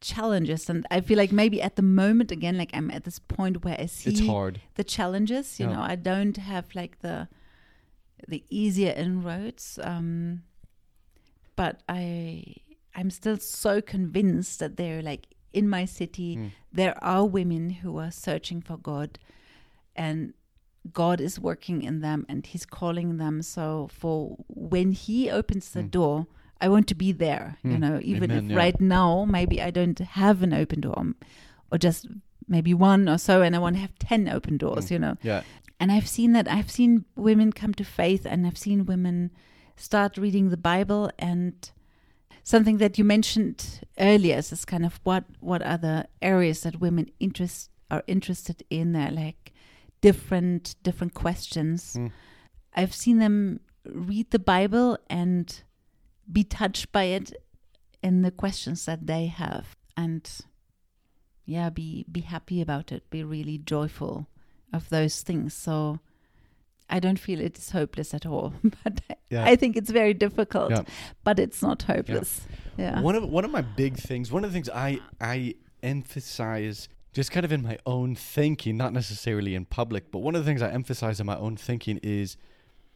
[0.00, 3.64] challenges, and I feel like maybe at the moment again, like I'm at this point
[3.64, 4.60] where I see It's hard.
[4.74, 5.58] the challenges.
[5.60, 5.76] You Yeah.
[5.76, 7.28] know, I don't have like the
[8.28, 10.42] the easier inroads, um,
[11.56, 12.44] but I
[12.94, 16.36] I'm still so convinced that they're like in my city.
[16.36, 16.50] Mm.
[16.72, 19.18] There are women who are searching for God,
[19.96, 20.34] and
[20.92, 23.42] God is working in them, and He's calling them.
[23.42, 25.90] So for when He opens the Mm.
[25.90, 26.26] door.
[26.60, 27.80] I want to be there, you Mm.
[27.80, 28.56] know, even Amen, if yeah.
[28.56, 31.12] right now maybe I don't have an open door
[31.70, 32.06] or just
[32.48, 34.90] maybe one or so, and I want to have 10 open doors, Mm.
[34.90, 35.16] you know.
[35.22, 35.42] Yeah.
[35.80, 36.48] And I've seen that.
[36.48, 39.30] I've seen women come to faith, and I've seen women
[39.76, 41.10] start reading the Bible.
[41.18, 41.54] And
[42.42, 46.80] something that you mentioned earlier is this kind of what what are the areas that
[46.80, 48.92] women interest are interested in?
[48.92, 49.52] They're like
[50.00, 51.96] different different questions.
[51.98, 52.12] Mm.
[52.76, 55.62] I've seen them read the Bible and
[56.30, 57.32] be touched by it
[58.02, 60.28] in the questions that they have, and
[61.46, 63.08] yeah, be be happy about it.
[63.10, 64.26] Be really joyful
[64.72, 65.54] of those things.
[65.54, 66.00] So
[66.90, 68.52] I don't feel it is hopeless at all,
[68.84, 69.44] but Yeah.
[69.44, 70.70] I think it's very difficult.
[70.70, 70.82] Yeah.
[71.24, 72.42] But it's not hopeless.
[72.76, 73.00] Yeah.
[73.00, 77.30] One of one of my big things, one of the things I I emphasize just
[77.30, 80.60] kind of in my own thinking, not necessarily in public, but one of the things
[80.62, 82.36] I emphasize in my own thinking is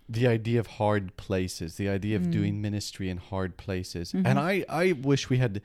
[0.09, 2.33] the idea of hard places, the idea of Mm.
[2.33, 4.13] doing ministry in hard places.
[4.13, 4.27] Mhm.
[4.27, 5.63] And I I wish we had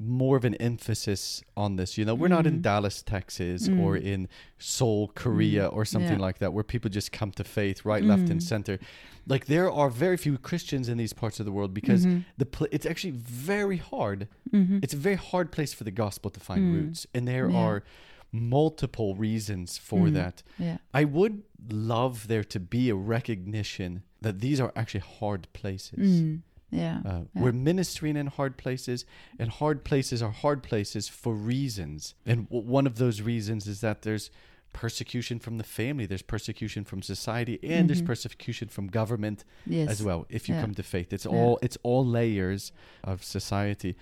[0.00, 1.98] more of an emphasis on this.
[1.98, 2.62] You know, we're not in Mm.
[2.62, 3.80] Dallas, Texas Mm.
[3.80, 6.26] or in Seoul, Korea or something Yeah.
[6.28, 8.44] like that where people just come to faith right, left and Mm.
[8.44, 8.78] center.
[9.26, 12.24] Like there are very few Christians in these parts of the world because Mhm.
[12.36, 14.82] the pl- it's actually very hard Mhm.
[14.84, 16.72] it's a very hard place for the gospel to find Mm.
[16.74, 17.56] roots and there Yeah.
[17.58, 17.82] are
[18.30, 20.12] multiple reasons for Mm.
[20.14, 20.78] that yeah.
[20.92, 26.42] i would love there to be a recognition that these are actually hard places Mm.
[26.70, 27.00] Yeah.
[27.04, 27.42] uh, yeah.
[27.42, 29.04] we're ministering in hard places
[29.38, 33.80] and hard places are hard places for reasons and w- one of those reasons is
[33.80, 34.30] that there's
[34.74, 38.06] persecution from the family there's persecution from society and there's Mhm.
[38.06, 39.88] persecution from government yes.
[39.88, 40.60] as well if you Yeah.
[40.60, 41.32] come to faith it's Yeah.
[41.32, 42.70] all it's all layers
[43.02, 43.96] of society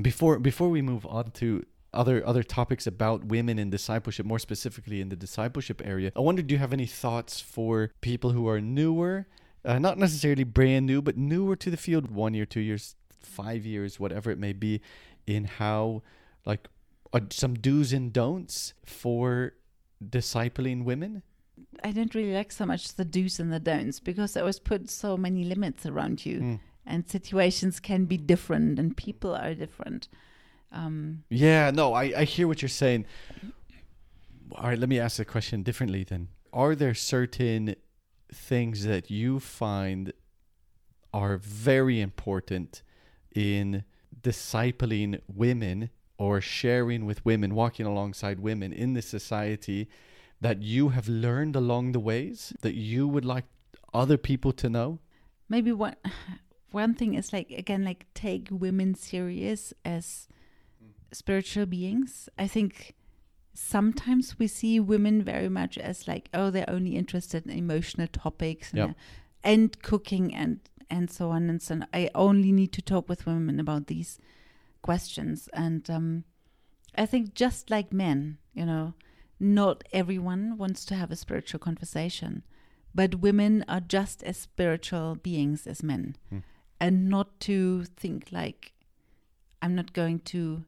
[0.00, 5.00] before before we move on to other other topics about women in discipleship more specifically
[5.00, 8.60] in the discipleship area i wonder do you have any thoughts for people who are
[8.60, 9.26] newer
[9.64, 13.64] uh, not necessarily brand new but newer to the field one year two years five
[13.66, 14.80] years whatever it may be
[15.26, 16.02] in how
[16.46, 16.68] like
[17.12, 19.52] uh, some do's and don'ts for
[20.04, 21.22] discipling women
[21.84, 24.88] I don't really like so much the do's and the don'ts because I was put
[24.90, 26.60] so many limits around you, Mm.
[26.86, 30.08] and situations can be different, and people are different.
[30.72, 33.04] Um, Yeah, no, I, I hear what you're saying.
[34.54, 36.28] All right, let me ask the question differently then.
[36.52, 37.76] Are there certain
[38.32, 40.12] things that you find
[41.12, 42.82] are very important
[43.34, 43.84] in
[44.20, 49.88] discipling women or sharing with women, walking alongside women in the society
[50.40, 53.44] that you have learned along the ways that you would like
[53.92, 54.98] other people to know?
[55.50, 55.96] maybe one
[56.70, 60.28] one thing is like again like take women serious as
[60.82, 60.92] mm.
[61.12, 62.30] spiritual beings.
[62.38, 62.94] I think
[63.62, 68.70] sometimes we see women very much as like oh they're only interested in emotional topics
[68.70, 68.96] and, Yep.
[69.44, 71.86] and cooking and and so on and so on.
[71.94, 74.18] I only need to talk with women about these
[74.82, 76.24] questions and um
[76.96, 78.94] I think just like men, you know,
[79.38, 82.42] not everyone wants to have a spiritual conversation,
[82.94, 86.16] but women are just as spiritual beings as men.
[86.30, 86.38] Hmm.
[86.80, 88.72] And not to think like,
[89.62, 90.64] I'm not going to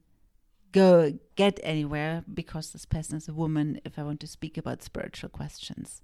[0.72, 4.82] go get anywhere because this person is a woman if I want to speak about
[4.82, 6.02] spiritual questions.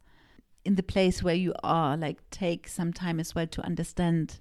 [0.65, 4.41] In the place where you are, like, take some time as well to understand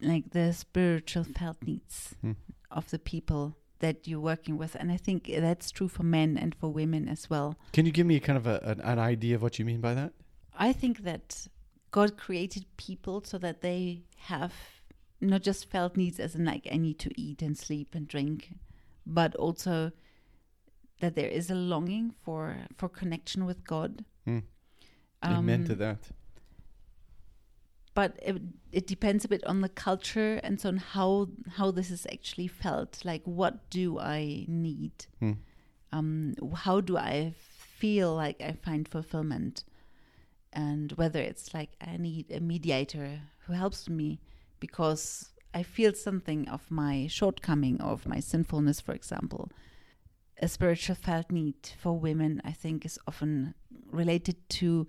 [0.00, 2.32] like the spiritual felt needs Hmm.
[2.70, 4.74] of the people that you're working with.
[4.74, 7.56] And I think that's true for men and for women as well.
[7.72, 9.94] Can you give me kind of a, an, an idea of what you mean by
[9.94, 10.12] that?
[10.58, 11.46] I think that
[11.90, 14.52] God created people so that they have
[15.20, 18.54] not just felt needs as in like I need to eat and sleep and drink,
[19.14, 19.90] but also
[21.00, 24.04] that there is a longing for for connection with God.
[25.22, 26.10] Amen Um, to that.
[27.94, 28.40] but it,
[28.72, 32.46] it depends a bit on the culture and so on how how this is actually
[32.48, 35.32] felt like what do i need Hmm.
[35.92, 37.34] um how do i
[37.80, 39.64] feel like i find fulfillment
[40.52, 44.20] and whether it's like i need a mediator who helps me
[44.60, 49.50] because i feel something of my shortcoming or of my sinfulness for example
[50.42, 53.54] a spiritual felt need for women i think is often
[53.90, 54.86] related to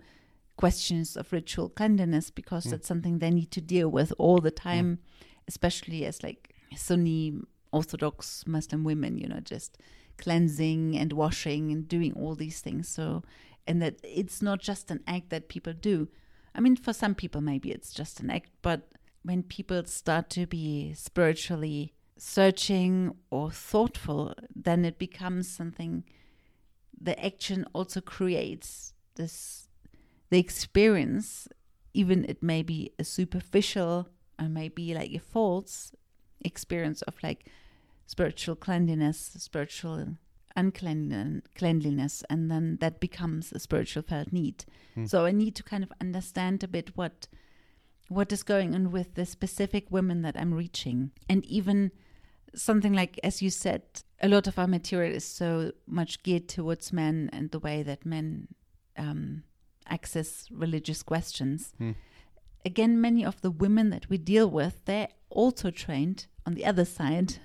[0.58, 2.72] questions of ritual cleanliness because Mm.
[2.72, 5.00] that's something they need to deal with all the time,
[5.48, 7.34] especially as like Sunni
[7.72, 9.78] Orthodox Muslim women, you know, just
[10.18, 12.88] cleansing and washing and doing all these things.
[12.88, 13.24] So,
[13.66, 16.10] and that it's not just an act that people do.
[16.54, 18.88] I mean, for some people, maybe it's just an act, but
[19.24, 26.04] when people start to be spiritually searching or thoughtful, then it becomes something
[27.00, 29.68] the action also creates this
[30.30, 31.48] the experience,
[31.94, 34.08] even it may be a superficial
[34.40, 35.92] or maybe like a false
[36.40, 37.48] experience of like
[38.06, 40.16] spiritual cleanliness, spiritual
[40.56, 44.64] uncleanliness, and then that becomes a spiritual felt need.
[44.96, 45.06] Hmm.
[45.06, 47.28] So I need to kind of understand a bit what
[48.18, 51.92] what is going on with the specific women that I'm reaching, and even
[52.56, 53.82] something like as you said,
[54.22, 58.06] a lot of our material is so much geared towards men and the way that
[58.06, 58.48] men.
[58.98, 59.44] Um,
[59.88, 61.74] access religious questions.
[61.78, 61.92] Hmm.
[62.64, 66.86] Again, many of the women that we deal with, they're also trained on the other
[66.86, 67.40] side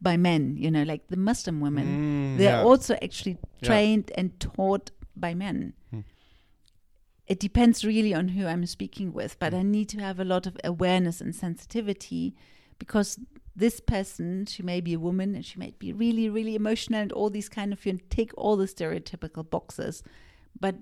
[0.00, 1.86] by men, you know, like the Muslim women.
[1.86, 2.62] Mm, They're yeah.
[2.70, 3.68] also actually Yeah.
[3.68, 5.72] trained and taught by men.
[5.90, 6.00] Hmm.
[7.32, 10.46] It depends really on who I'm speaking with, but I need to have a lot
[10.46, 12.36] of awareness and sensitivity
[12.78, 13.18] because
[13.56, 17.10] this person, she may be a woman and she might be really, really emotional and
[17.10, 20.02] all these kind of, you take all the stereotypical boxes.
[20.60, 20.74] But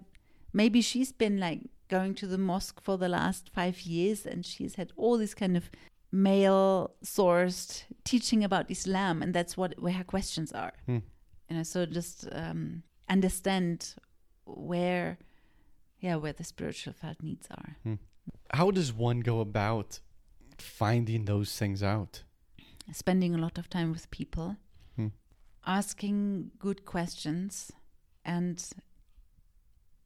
[0.53, 4.75] maybe she's been like going to the mosque for the last five years and she's
[4.75, 5.71] had all these kind of
[6.11, 10.73] male sourced teaching about Islam and that's what where her questions are.
[10.87, 10.99] Hmm.
[11.49, 13.95] You know, so just um, understand
[14.47, 15.17] where
[16.01, 17.77] yeah, where the spiritual felt needs are.
[18.53, 20.01] How does one go about
[20.59, 22.23] finding those things out?
[22.93, 24.57] Spending a lot of time with people,
[24.97, 25.09] Hmm.
[25.67, 27.71] asking good questions
[28.25, 28.63] and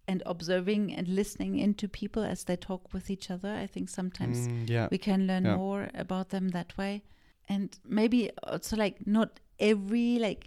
[0.07, 3.55] and observing and listening into people as they talk with each other.
[3.55, 4.89] I think sometimes Mm, yeah.
[4.91, 5.57] we can learn Yeah.
[5.57, 7.03] more about them that way
[7.49, 10.47] and maybe also like not every like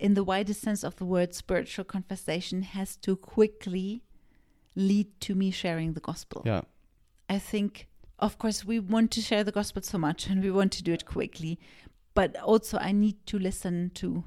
[0.00, 4.02] in the widest sense of the word spiritual conversation has to quickly
[4.76, 6.62] lead to me sharing the gospel Yeah.
[7.28, 10.72] i think of course we want to share the gospel so much and we want
[10.72, 11.58] to do it quickly
[12.14, 14.24] but also i need to listen to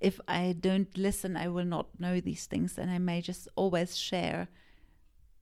[0.00, 3.96] if i don't listen i will not know these things and i may just always
[3.96, 4.48] share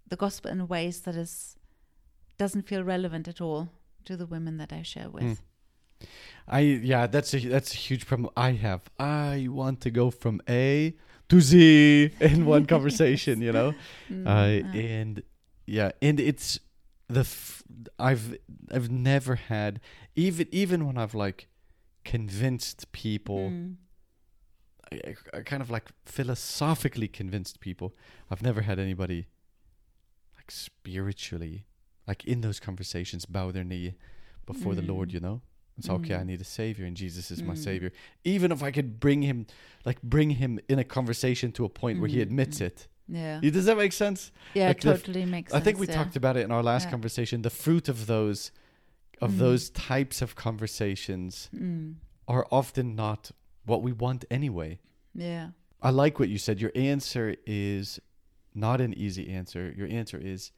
[0.09, 1.57] the gospel in ways that is
[2.39, 3.68] doesn't feel relevant at all
[4.05, 5.39] to the women that i share with mm.
[6.47, 8.82] I yeah, that's a that's a huge problem I have.
[8.99, 10.95] I want to go from A
[11.29, 13.74] to Z in one conversation, you know.
[14.11, 15.22] Mm, Uh, and
[15.66, 16.61] yeah, and it's
[17.09, 17.62] the f-
[17.99, 18.37] I've
[18.70, 19.81] I've never had
[20.14, 21.49] even even when I've like
[22.05, 23.77] convinced people, Mm,
[24.93, 27.95] I, I- I kind of like philosophically convinced people.
[28.31, 29.27] I've never had anybody
[30.37, 31.64] like spiritually
[32.07, 33.95] like in those conversations bow their knee
[34.47, 35.14] before the Lord, Mm.
[35.14, 35.41] you know.
[35.79, 36.14] It's okay.
[36.14, 36.27] I Mm.
[36.27, 37.59] need a savior, and Jesus is my Mm.
[37.59, 37.93] savior.
[38.24, 39.47] Even if I could bring him,
[39.85, 42.66] like, bring him in a conversation to a point where he Mm, admits mm.
[42.66, 42.89] it.
[43.09, 44.33] yeah Does that make sense?
[44.55, 45.95] yeah like the f- totally makes I sense I think we yeah.
[45.95, 46.91] talked about it in our last Yeah.
[46.93, 47.43] conversation.
[47.43, 48.51] The fruit of those,
[49.20, 49.39] of Mm.
[49.39, 51.97] those types of conversations, Mm,
[52.27, 53.31] are often not
[53.64, 54.79] what we want anyway.
[55.14, 55.51] yeah
[55.83, 56.61] I like what you said.
[56.61, 58.01] Your answer is
[58.55, 59.72] not an easy answer.
[59.77, 60.53] Your answer is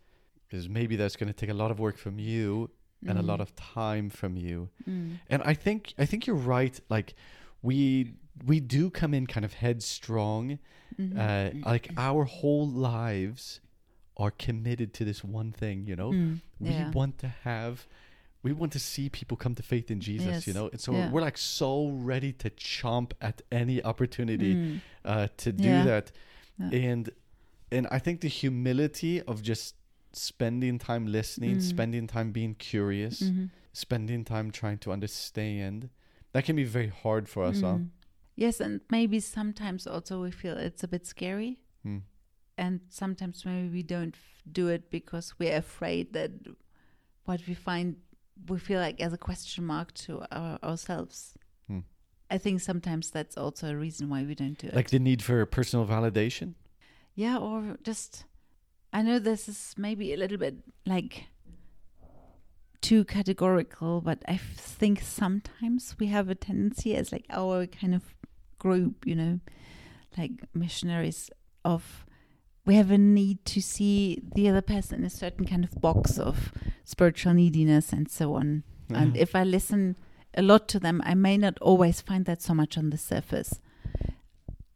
[0.51, 2.71] is maybe that's going to take a lot of work from you
[3.07, 4.69] and a lot Mm, of time from you.
[4.89, 6.81] mm, And I think I think you're right.
[6.89, 7.15] Like
[7.63, 8.15] we
[8.47, 10.59] we do come in kind of headstrong.
[10.99, 11.17] mhm.
[11.17, 13.61] Uh, like our whole lives
[14.17, 15.87] are committed to this one thing.
[15.87, 16.91] You know, Mm, we yeah.
[16.91, 17.87] want to have.
[18.43, 21.11] We want to see people come to faith in Jesus, you know, and so Yeah.
[21.11, 25.85] we're like so ready to chomp at any opportunity Mm, uh, to do Yeah.
[25.85, 26.13] that,
[26.73, 27.11] and
[27.71, 29.75] and I think the humility of just
[30.13, 31.63] spending time listening, Mm.
[31.63, 33.51] spending time being curious, mhm.
[33.73, 35.91] spending time trying to understand,
[36.33, 37.75] that can be very hard for us, huh?
[37.79, 37.91] Mm.
[38.37, 41.99] Yes, and maybe sometimes also we feel it's a bit scary, Hmm.
[42.57, 46.31] and sometimes maybe we don't f- do it because we're afraid that
[47.25, 47.97] what we find
[48.49, 51.35] we feel like as a question mark to our, ourselves.
[51.67, 51.81] Hmm.
[52.31, 54.75] I think sometimes that's also a reason why we don't do it.
[54.77, 56.55] Like the need for personal validation.
[57.17, 58.25] yeah, or just
[58.93, 61.27] I know this is maybe a little bit like
[62.81, 68.03] too categorical, but I think sometimes we have a tendency as like our kind of
[68.59, 69.41] group, you know,
[70.17, 71.31] like missionaries
[71.65, 72.07] of
[72.65, 76.19] we have a need to see the other person in a certain kind of box
[76.19, 76.53] of
[76.85, 78.63] spiritual neediness and so on.
[78.91, 79.17] And Mhm.
[79.17, 79.97] if I listen
[80.35, 83.61] a lot to them, I may not always find that so much on the surface.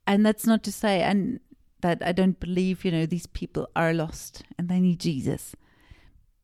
[0.06, 1.40] And that's not to say and
[1.82, 5.54] that I don't believe, you know, these people are lost and they need Jesus.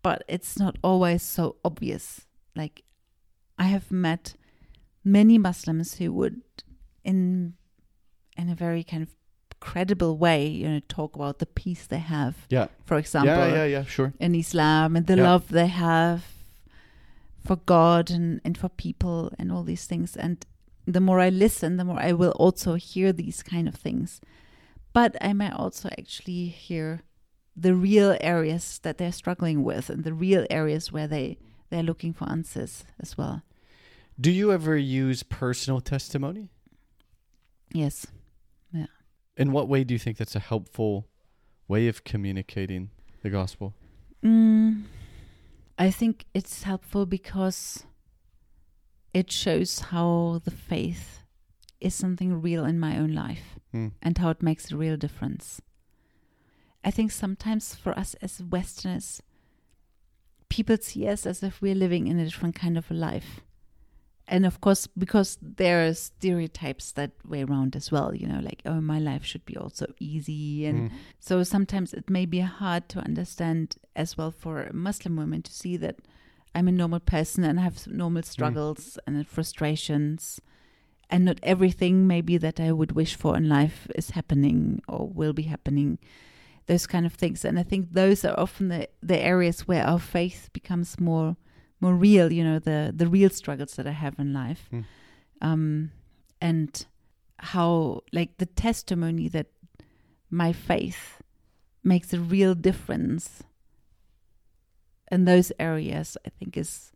[0.03, 2.27] But it's not always so obvious.
[2.55, 2.83] Like
[3.59, 4.35] I have met
[5.05, 6.41] many Muslims who would
[7.05, 7.55] in
[8.37, 9.09] in a very kind of
[9.61, 12.47] credible way, you know, talk about the peace they have.
[12.49, 14.13] yeah, For example, yeah, yeah, yeah, sure.
[14.21, 15.25] in Islam and the Yeah.
[15.33, 16.23] love they have
[17.45, 20.17] for God and, and for people and all these things.
[20.17, 20.45] And
[20.87, 24.21] the more I listen, the more I will also hear these kind of things.
[25.01, 27.03] But I may also actually hear
[27.55, 31.39] the real areas that they're struggling with and the real areas where they,
[31.71, 33.43] they're looking for answers as well.
[34.21, 36.49] Do you ever use personal testimony?
[37.73, 38.09] Yes.
[38.73, 38.87] Yeah.
[39.37, 41.07] In what way do you think that's a helpful
[41.69, 42.91] way of communicating
[43.23, 43.75] the gospel?
[44.25, 44.83] Mm,
[45.79, 47.85] I think it's helpful because
[49.15, 51.23] it shows how the faith
[51.81, 53.89] is something real in my own life Hmm.
[54.03, 55.61] and how it makes a real difference.
[56.85, 59.23] I think sometimes for us as Westerners,
[60.49, 63.41] people see us as if we're living in a different kind of a life.
[64.31, 68.61] and of course, because there are stereotypes that way around as well, you know, like,
[68.67, 70.67] oh, my life should be also easy.
[70.67, 70.95] And Mm.
[71.19, 75.79] so sometimes it may be hard to understand as well for Muslim women to see
[75.79, 75.97] that
[76.55, 80.43] I'm a normal person and have normal struggles and frustrations.
[81.11, 85.33] And not everything maybe that I would wish for in life is happening or will
[85.33, 85.99] be happening.
[86.67, 87.45] Those kind of things.
[87.45, 91.37] And I think those are often the, the areas where our faith becomes more
[91.81, 94.69] more real, you know, the the real struggles that I have in life.
[94.73, 94.85] Mm.
[95.41, 95.91] Um
[96.41, 96.87] and
[97.39, 99.47] how like the testimony that
[100.31, 101.23] my faith
[101.85, 103.43] makes a real difference
[105.11, 106.93] in those areas i think is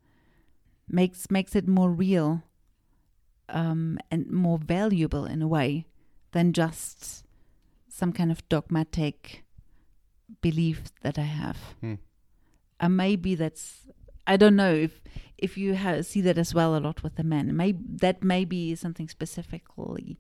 [0.89, 2.43] makes makes it more real
[3.53, 5.87] um and more valuable in a way
[6.33, 7.25] than just
[7.89, 9.45] some kind of dogmatic
[10.41, 11.95] belief that i have Hmm.
[12.81, 13.89] and maybe that's
[14.27, 15.01] i don't know if
[15.39, 18.45] if you ha- see that as well a lot with the men maybe that may
[18.45, 20.19] be something specifically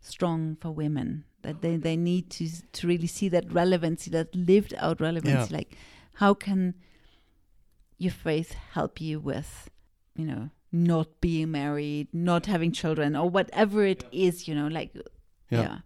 [0.00, 4.74] strong for women that they, they need to to really see that relevancy that lived
[4.78, 5.56] out relevancy Yeah.
[5.58, 5.76] like
[6.14, 6.74] how can
[7.98, 9.70] your faith help you with
[10.16, 14.90] you know not being married not having children or whatever it is you know like
[15.50, 15.60] Yeah.
[15.62, 15.78] yeah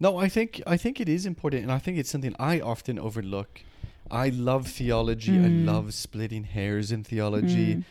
[0.00, 2.98] No, I think I think it is important, and I think it's something I often
[2.98, 3.62] overlook.
[4.10, 5.40] I love theology.
[5.40, 5.64] I Mm.
[5.72, 7.70] love splitting hairs in theology.
[7.76, 7.84] Mm.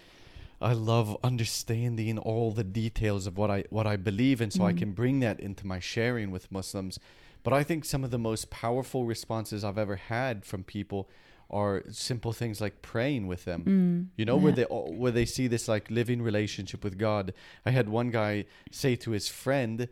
[0.61, 4.73] I love understanding all the details of what I what I believe, and so I
[4.73, 4.77] Mm.
[4.77, 6.99] can bring that into my sharing with Muslims.
[7.43, 11.01] But I think some of the most powerful responses I've ever had from people
[11.49, 13.63] are simple things like praying with them.
[13.63, 14.17] Mm.
[14.17, 14.63] You know, where they
[15.01, 17.33] where they see this like living relationship with God.
[17.65, 19.87] I had one guy say to his friend,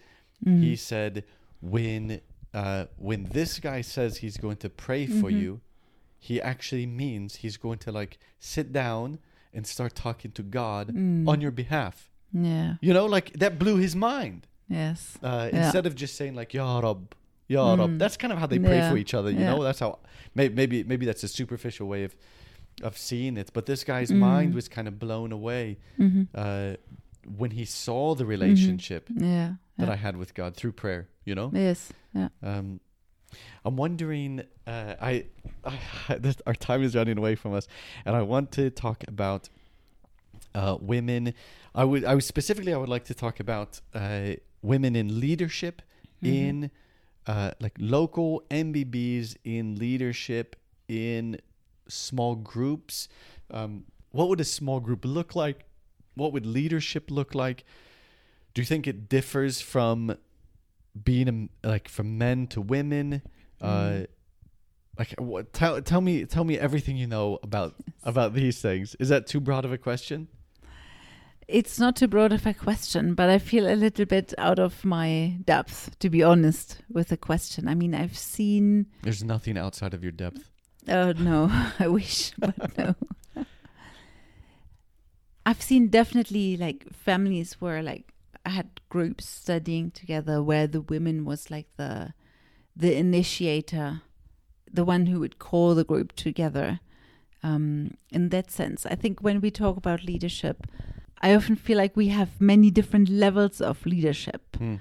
[0.45, 0.61] Mm.
[0.61, 1.23] he said,
[1.61, 2.21] "When
[2.53, 5.39] uh, when this guy says he's going to pray for Mhm.
[5.41, 5.61] you,
[6.19, 9.19] he actually means he's going to like sit down
[9.53, 11.27] and start talking to God Mm.
[11.27, 14.47] on your behalf." yeah You know, like that blew his mind.
[14.69, 15.63] yes Uh, Yeah.
[15.65, 17.15] Instead of just saying like "Ya Rab,"
[17.47, 17.99] "Ya Rab," Mm.
[17.99, 18.89] that's kind of how they pray Yeah.
[18.91, 19.29] for each other.
[19.31, 19.51] You Yeah.
[19.55, 19.99] know, that's how
[20.35, 22.15] may, maybe maybe that's a superficial way of
[22.81, 23.51] of seeing it.
[23.53, 24.17] But this guy's Mm.
[24.19, 26.73] mind was kind of blown away hmm uh,
[27.37, 29.89] when he saw the relationship yeah that.
[29.89, 31.07] I had with God through prayer.
[31.25, 32.79] You know, yes yeah um,
[33.65, 34.41] I'm wondering.
[34.67, 35.25] Uh, I,
[35.65, 37.67] I this, our time is running away from us,
[38.05, 39.49] and I want to talk about
[40.55, 41.33] uh, women.
[41.73, 42.03] I would.
[42.05, 42.73] I would specifically.
[42.73, 45.81] I would like to talk about uh, women in leadership
[46.21, 46.27] Mhm.
[46.29, 46.71] in
[47.27, 50.55] uh, like local MBBs in leadership
[50.87, 51.39] in
[51.87, 53.07] small groups.
[53.51, 55.65] Um, what would a small group look like?
[56.15, 57.63] What would leadership look like?
[58.53, 60.15] Do you think it differs from
[61.03, 63.21] being a, like from men to women?
[63.61, 64.07] Uh, Mm.
[64.99, 68.95] like what, tell tell me tell me everything you know about about these things.
[68.99, 70.27] Is that too broad of a question?
[71.47, 74.85] It's not too broad of a question, but I feel a little bit out of
[74.85, 77.67] my depth, to be honest, with the question.
[77.67, 78.87] I mean, I've seen.
[79.01, 80.49] There's nothing outside of your depth.
[80.87, 82.95] Oh, no, I wish, but no.
[85.45, 88.13] I've seen definitely like families where like
[88.45, 92.13] I had groups studying together where the women was like the
[92.75, 94.01] the initiator,
[94.71, 96.79] the one who would call the group together.
[97.45, 100.65] Um, in that sense, I think when we talk about leadership,
[101.23, 104.75] I often feel like we have many different levels of leadership, Hmm.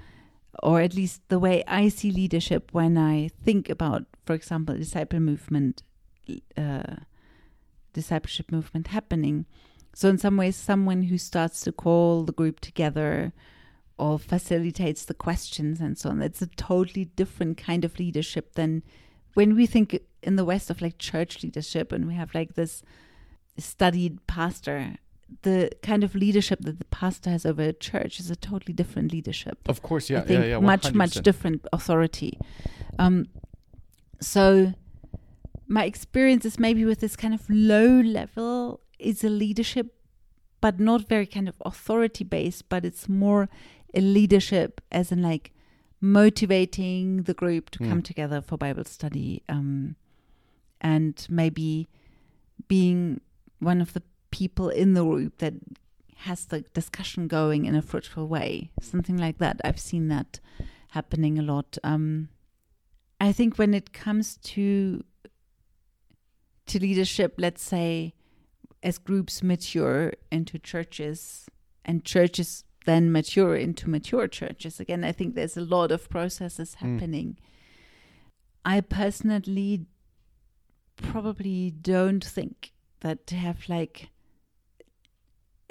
[0.61, 5.19] or at least the way I see leadership when I think about, for example, disciple
[5.21, 5.83] movement,
[6.57, 6.95] uh,
[7.93, 9.45] discipleship movement happening.
[9.95, 13.31] So in some ways, someone who starts to call the group together
[13.97, 16.21] or facilitates the questions and so on.
[16.21, 18.83] It's a totally different kind of leadership than
[19.35, 22.83] when we think in the West of like church leadership and we have like this
[23.57, 24.97] studied pastor.
[25.41, 29.11] The kind of leadership that the pastor has over a church is a totally different
[29.11, 29.57] leadership.
[29.67, 30.59] Of course, yeah, I think yeah, yeah.
[30.59, 32.37] much much different authority.
[32.99, 33.27] Um,
[34.21, 34.73] so
[35.67, 39.95] my experience is maybe with this kind of low level is a leadership,
[40.61, 43.49] but not very kind of authority based, but it's more
[43.93, 45.51] a leadership as in like
[45.99, 47.89] motivating the group to Hmm.
[47.89, 49.95] come together for Bible study, um,
[50.81, 51.87] and maybe
[52.67, 53.21] being
[53.59, 54.03] one of the
[54.41, 55.53] people in the group that
[56.27, 59.61] has the discussion going in a fruitful way, something like that.
[59.63, 60.39] I've seen that
[60.89, 61.77] happening a lot.
[61.83, 62.29] Um,
[63.21, 65.03] I think when it comes to
[66.65, 68.13] to leadership, let's say,
[68.81, 71.47] as groups mature into churches,
[71.85, 74.79] and churches then mature into mature churches.
[74.79, 76.79] Again, I think there's a lot of processes Mm.
[76.83, 77.37] happening.
[78.65, 79.85] I personally
[80.95, 82.71] probably don't think
[83.01, 84.09] that to have like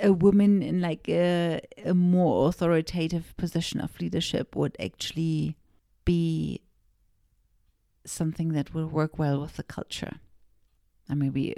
[0.03, 5.57] a woman in like a, a more authoritative position of leadership would actually
[6.05, 6.61] be
[8.05, 10.15] something that will work well with the culture.
[11.09, 11.55] And maybe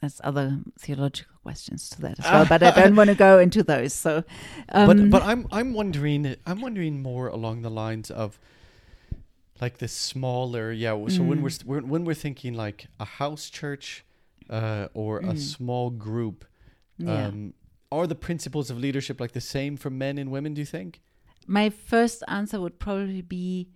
[0.00, 3.62] there's other theological questions to that as well, but I don't want to go into
[3.62, 3.94] those.
[3.94, 4.24] So,
[4.70, 8.38] um, but but I'm I'm wondering I'm wondering more along the lines of
[9.60, 10.90] like the smaller yeah.
[11.08, 11.64] So when we're, Mm.
[11.64, 14.04] we're when we're thinking like a house church
[14.50, 15.38] uh, or a Mm.
[15.38, 16.44] small group,
[16.98, 17.30] yeah.
[17.90, 20.54] Are the principles of leadership like the same for men and women?
[20.54, 21.00] Do you think?
[21.46, 23.68] My first answer would probably be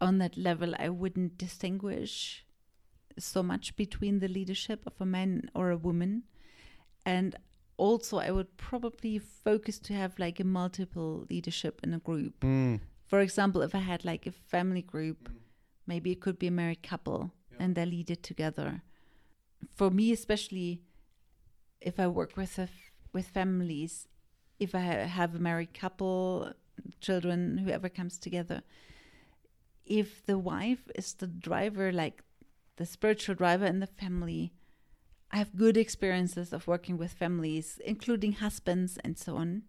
[0.00, 2.44] on that level, I wouldn't distinguish
[3.18, 6.24] so much between the leadership of a man or a woman.
[7.04, 7.36] And
[7.76, 12.40] also, I would probably focus to have like a multiple leadership in a group.
[12.40, 12.80] Mm.
[13.06, 15.28] For example, if I had like a family group,
[15.86, 18.82] maybe it could be a married couple and they lead it together.
[19.74, 20.82] For me, especially
[21.80, 22.68] if I work with a
[23.12, 24.08] with families,
[24.58, 26.52] if I have a married couple,
[27.00, 28.62] children, whoever comes together,
[29.86, 32.22] if the wife is the driver, like
[32.76, 34.52] the spiritual driver in the family,
[35.30, 39.62] I have good experiences of working with families, including husbands and so on.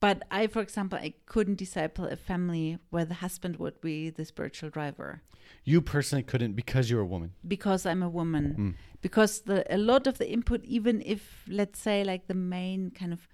[0.00, 4.24] But I, for example, I couldn't disciple a family where the husband would be the
[4.24, 5.22] spiritual driver
[5.64, 7.32] You personally couldn't because you're a woman.
[7.46, 8.54] because I'm a woman.
[8.58, 8.74] Mm.
[9.00, 13.12] Because the a lot of the input, even if let's say like the main kind
[13.12, 13.26] of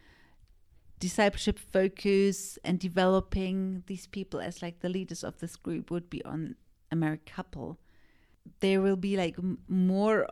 [1.01, 6.25] discipleship focus and developing these people as like the leaders of this group would be
[6.25, 6.55] on
[6.91, 7.79] a married couple,
[8.61, 10.29] there will be like m- more,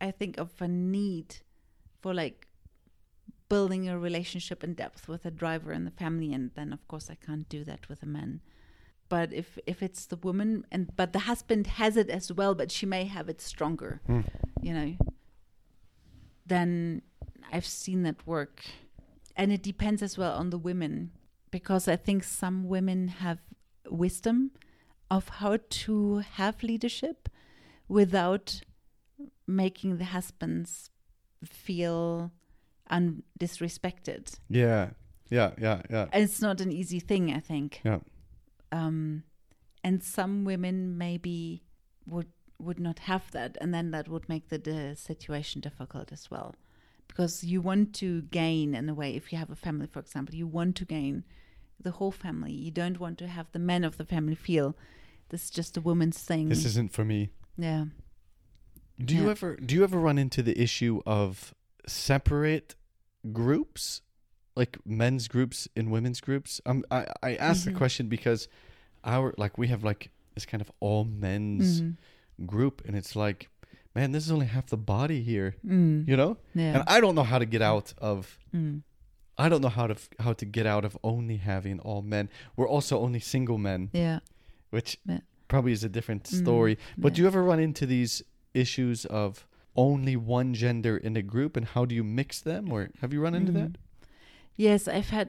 [0.00, 1.36] I think, of a need
[2.00, 2.47] for like
[3.48, 7.08] building a relationship in depth with a driver and the family, and then of course
[7.10, 8.40] I can't do that with a man.
[9.08, 12.70] But if if it's the woman and but the husband has it as well, but
[12.70, 14.24] she may have it stronger, Mm.
[14.60, 14.96] you know,
[16.46, 17.02] then
[17.52, 18.64] I've seen that work.
[19.36, 21.12] And it depends as well on the women
[21.50, 23.38] because I think some women have
[23.88, 24.50] wisdom
[25.10, 27.28] of how to have leadership
[27.88, 28.60] without
[29.46, 30.90] making the husbands
[31.44, 32.32] feel
[32.90, 34.38] un- disrespected.
[34.48, 34.90] Yeah,
[35.30, 36.06] yeah, yeah, yeah.
[36.12, 37.80] And it's not an easy thing, I think.
[37.84, 37.98] Yeah.
[38.72, 39.22] Um,
[39.84, 41.62] and some women maybe
[42.06, 42.28] would
[42.58, 46.54] would not have that, and then that would make the, the situation difficult as well,
[47.06, 49.14] because you want to gain in a way.
[49.14, 51.24] If you have a family, for example, you want to gain
[51.80, 52.52] the whole family.
[52.52, 54.76] You don't want to have the men of the family feel
[55.28, 56.48] this is just a woman's thing.
[56.48, 57.30] This isn't for me.
[57.56, 57.84] yeah.
[59.02, 61.54] Do you ever do you ever run into the issue of
[61.86, 62.74] separate
[63.32, 64.02] groups,
[64.56, 66.60] like men's groups and women's groups?
[66.66, 67.76] Um, I I asked the Mhm.
[67.76, 68.48] question because
[69.04, 71.96] our like we have like this kind of all men's Mhm.
[72.46, 73.48] group, and it's like,
[73.94, 76.06] man, this is only half the body here, Mm.
[76.08, 76.36] you know.
[76.54, 76.74] Yeah.
[76.80, 78.38] And I don't know how to get out of.
[78.54, 78.82] Mm.
[79.36, 82.28] I don't know how to f- how to get out of only having all men.
[82.56, 84.20] We're also only single men, Yeah.
[84.70, 85.20] which Yeah.
[85.48, 86.38] probably is a different Mm.
[86.42, 86.78] story.
[86.96, 88.22] But do you ever run into these
[88.54, 89.46] issues of
[89.78, 93.20] only one gender in a group, and how do you mix them, or have you
[93.22, 93.54] run into Mhm.
[93.54, 93.78] that?
[94.56, 95.28] Yes, I've had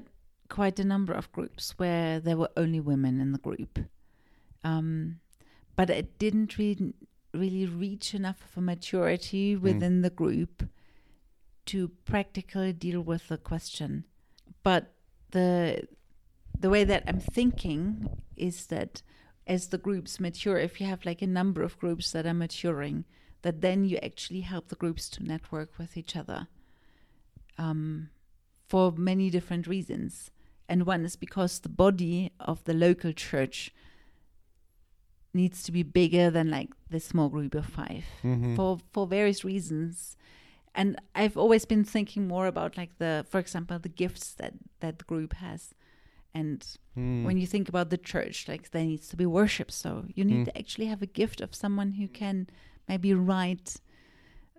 [0.50, 3.74] quite a number of groups where there were only women in the group.
[4.64, 5.20] Um,
[5.76, 6.94] but it didn't re-
[7.34, 10.68] really reach enough of a maturity within the group
[11.68, 14.06] to practically deal with the question.
[14.64, 14.84] But
[15.32, 15.88] the
[16.60, 19.02] the way that I'm thinking is that
[19.48, 23.06] as the groups mature, if you have like a number of groups that are maturing,
[23.42, 26.48] that then you actually help the groups to network with each other.
[27.58, 28.10] Um,
[28.68, 30.32] for many different reasons.
[30.68, 33.74] And one is because the body of the local church
[35.34, 38.56] needs to be bigger than like the small group of 5 Mm-hmm.
[38.56, 40.18] for for various reasons.
[40.76, 45.00] And I've always been thinking more about like the, for example, the gifts that that
[45.00, 45.74] the group has.
[46.34, 46.64] And
[46.96, 47.24] Mm.
[47.24, 50.42] when you think about the church, like there needs to be worship, so you need
[50.42, 50.46] Mm.
[50.46, 52.48] to actually have a gift of someone who can
[52.90, 53.76] maybe write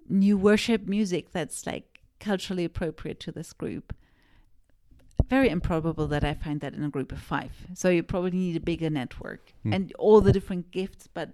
[0.08, 3.94] new worship music that's like culturally appropriate to this group.
[5.28, 7.52] Very improbable that I find that in a group of five.
[7.74, 9.74] So you probably need a bigger network Mm.
[9.74, 11.06] and all the different gifts.
[11.12, 11.28] But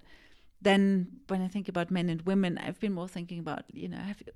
[0.60, 0.82] then
[1.28, 4.20] when I think about men and women, I've been more thinking about, you know, have
[4.26, 4.32] you,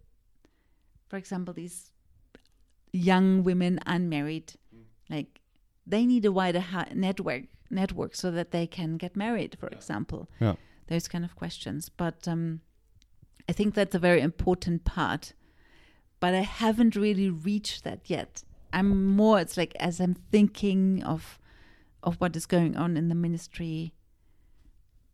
[1.09, 1.91] for example, these
[2.93, 4.53] young women unmarried,
[5.09, 5.41] like
[5.87, 10.29] they need a wider network network so that they can get married, for example.
[10.41, 10.55] Yeah.
[10.91, 11.89] Those kind of questions.
[11.89, 12.61] But um,
[13.49, 15.33] I think that's a very important part.
[16.21, 18.43] But I haven't really reached that yet.
[18.75, 19.41] I'm more.
[19.41, 21.39] It's like as I'm thinking of
[22.03, 23.95] of what is going on in the ministry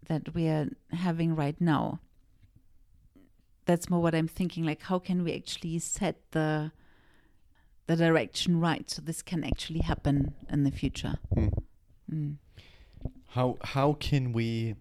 [0.06, 2.00] that we are having right now.
[3.66, 4.64] that's more what I'm thinking.
[4.64, 6.72] Like, how can we actually set the
[7.88, 11.16] the direction right so this can actually happen in the future?
[11.34, 11.48] Hmm.
[12.10, 12.36] Mm.
[13.28, 14.76] How how can we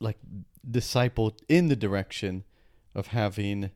[0.00, 0.18] like
[0.68, 2.44] disciple in the direction
[2.94, 3.70] of having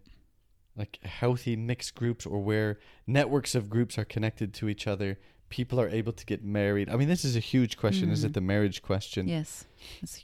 [0.76, 5.18] like healthy mixed groups or where networks of groups are connected to each other
[5.48, 8.26] people are able to get married i mean this is a huge question is Mhm.
[8.26, 9.66] it the marriage question Yes,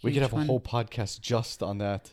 [0.02, 2.10] we could have a whole podcast just on that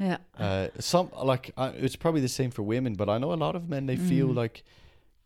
[0.00, 0.16] yeah.
[0.38, 3.54] uh some like uh, it's probably the same for women but i know a lot
[3.54, 4.36] of men they feel Mm.
[4.36, 4.64] like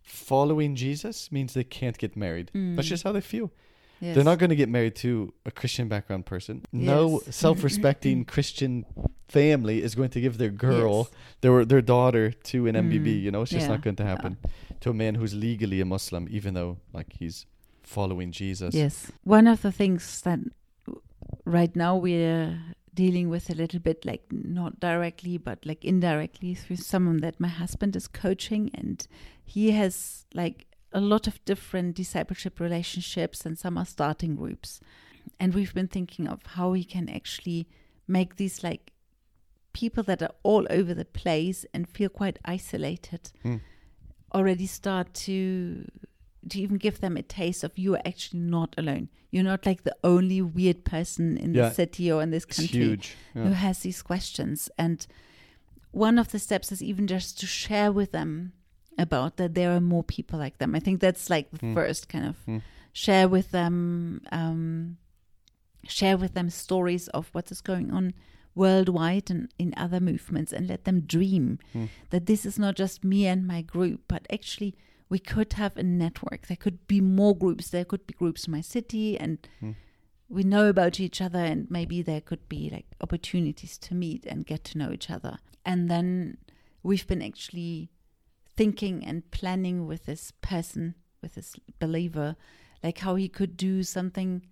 [0.03, 2.91] following jesus means they can't get married that's Mm.
[2.91, 3.53] just how they feel
[4.01, 4.15] Yes.
[4.15, 6.63] they're not going to get married to a Christian background person.
[6.73, 7.35] No Yes.
[7.45, 8.85] self-respecting Christian
[9.29, 11.11] family is going to give their girl, Yes.
[11.41, 13.07] their their daughter to an MBB.
[13.07, 14.11] Mm, You know, it's just yeah, not going to yeah.
[14.11, 14.37] happen
[14.81, 17.47] to a man who's legally a Muslim, even though like he's
[17.83, 18.75] following Jesus.
[18.75, 19.11] Yes.
[19.25, 20.41] One of the things that
[21.45, 22.59] right now we're
[22.95, 27.49] dealing with a little bit, like not directly, but like indirectly through someone that my
[27.49, 29.07] husband is coaching, and
[29.45, 30.67] he has like
[30.97, 34.81] a lot of different discipleship relationships, and some are starting groups.
[35.39, 37.69] And we've been thinking of how we can actually
[38.09, 38.85] make these like
[39.73, 43.57] people that are all over the place and feel quite isolated Hmm.
[44.33, 45.37] already start to
[46.49, 49.09] to even give them a taste of you are actually not alone.
[49.33, 51.69] You're not like the only weird person in Yeah.
[51.69, 53.17] the city or in this country huge.
[53.35, 54.71] who has these questions.
[54.79, 55.05] And
[55.91, 58.53] one of the steps is even just to share with them
[58.99, 60.75] about that there are more people like them.
[60.75, 61.75] I think that's like the Hmm.
[61.75, 62.59] first kind of Hmm.
[62.93, 64.97] share with them, um,
[65.87, 68.13] share with them stories of what is going on
[68.55, 71.85] worldwide and in other movements and let them dream Hmm.
[72.11, 74.75] that this is not just me and my group, but actually
[75.09, 76.47] we could have a network.
[76.47, 77.69] There could be more groups.
[77.71, 79.73] There could be groups in my city and Hmm.
[80.29, 84.47] we know about each other and maybe there could be like opportunities to meet and
[84.47, 85.39] get to know each other.
[85.65, 86.39] And then
[86.83, 87.91] we've been actually
[88.57, 92.37] thinking and planning with this person, with this believer,
[92.83, 94.43] like how he could do something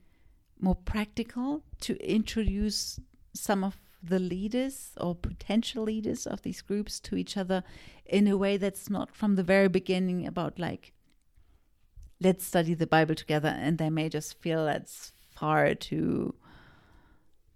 [0.60, 2.98] more practical to introduce
[3.34, 7.62] some of the leaders or potential leaders of these groups to each other
[8.04, 10.92] in a way that's not from the very beginning about like
[12.20, 16.34] let's study the bible together and they may just feel that's far too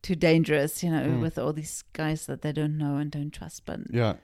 [0.03, 1.21] too dangerous you know Mm.
[1.21, 4.15] with all these guys that they don't know and don't trust but Yeah.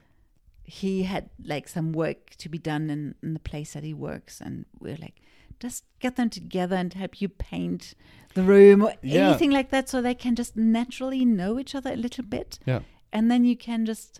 [0.65, 4.41] He had like some work to be done in, in the place that he works
[4.41, 5.21] and we're like
[5.59, 7.93] just get them together and help you paint
[8.33, 9.29] the room or Yeah.
[9.29, 12.79] anything like that so they can just naturally know each other a little bit Yeah.
[13.13, 14.19] and then you can just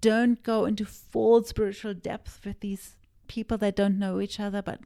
[0.00, 2.96] don't go into full spiritual depth with these
[3.26, 4.80] people that don't know each other but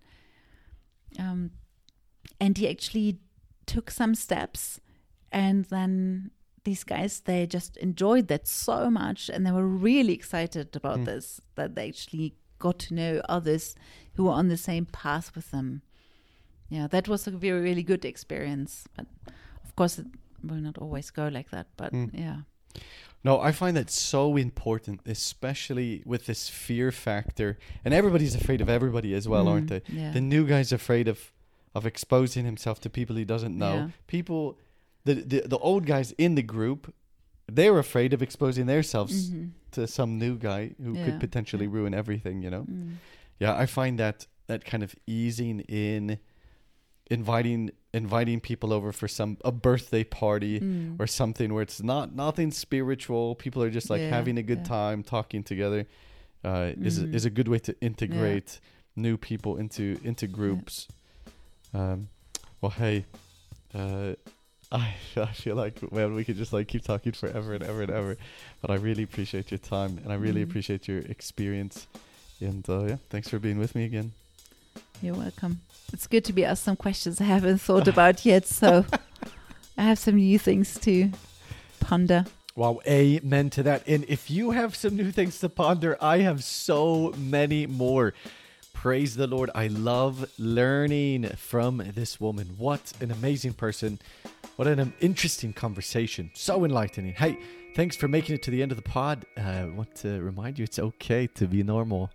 [1.19, 1.51] um
[2.41, 3.19] and he actually
[3.67, 4.81] took some steps
[5.31, 6.31] and then
[6.69, 11.05] these guys they just enjoyed that so much and they were really excited about Mm.
[11.11, 11.27] this
[11.59, 12.29] that they actually
[12.65, 13.65] got to know others
[14.15, 15.69] who were on the same path with them
[16.77, 19.07] yeah that was a very really good experience but
[19.67, 20.07] of course it
[20.49, 22.11] will not always go like that but Mm.
[22.27, 22.41] yeah
[23.25, 27.49] No, I find that so important, especially with this fear factor.
[27.85, 29.83] And everybody's afraid of everybody as well, aren't Mm, they?
[30.01, 31.19] yeah The new guy's afraid of
[31.75, 33.75] of exposing himself to people he doesn't know.
[33.77, 33.89] Yeah.
[34.07, 34.43] People,
[35.09, 36.93] the, the the old guys in the group,
[37.57, 39.51] they're afraid of exposing themselves Mhm.
[39.75, 42.43] to some new guy who Yeah, could potentially ruin everything.
[42.45, 42.65] You know?
[42.65, 42.97] Mm.
[43.41, 46.19] Yeah, I find that that kind of easing in,
[47.11, 51.01] inviting inviting people over for some a birthday party Mm.
[51.01, 53.35] or something where it's not nothing spiritual.
[53.35, 54.77] People are just like Yeah, having a good yeah.
[54.79, 55.87] time, talking together.
[56.45, 57.15] Uh, is a, Mhm.
[57.15, 58.61] is a good way to integrate
[58.95, 60.87] new people into into groups.
[61.75, 62.09] Um,
[62.61, 63.05] well, hey,
[63.75, 64.15] uh,
[64.71, 67.91] I I feel like well we could just like keep talking forever and ever and
[67.91, 68.17] ever,
[68.61, 70.51] but I really appreciate your time and I really Mhm.
[70.51, 71.87] appreciate your experience.
[72.41, 74.13] And uh, yeah, thanks for being with me again.
[75.03, 75.61] You're welcome.
[75.93, 78.85] It's good to be asked some questions I haven't thought about yet, so
[79.77, 81.11] I have some new things to
[81.81, 82.27] ponder.
[82.55, 83.83] Wow, amen to that.
[83.87, 88.13] And if you have some new things to ponder, I have so many more.
[88.81, 89.51] Praise the Lord.
[89.57, 92.55] I love learning from this woman.
[92.57, 93.99] What an amazing person.
[94.55, 96.31] What an interesting conversation.
[96.35, 97.15] So enlightening.
[97.15, 97.39] Hey,
[97.75, 99.27] thanks for making it to the end of the pod.
[99.37, 102.13] Uh, I want to remind you it's okay to be normal.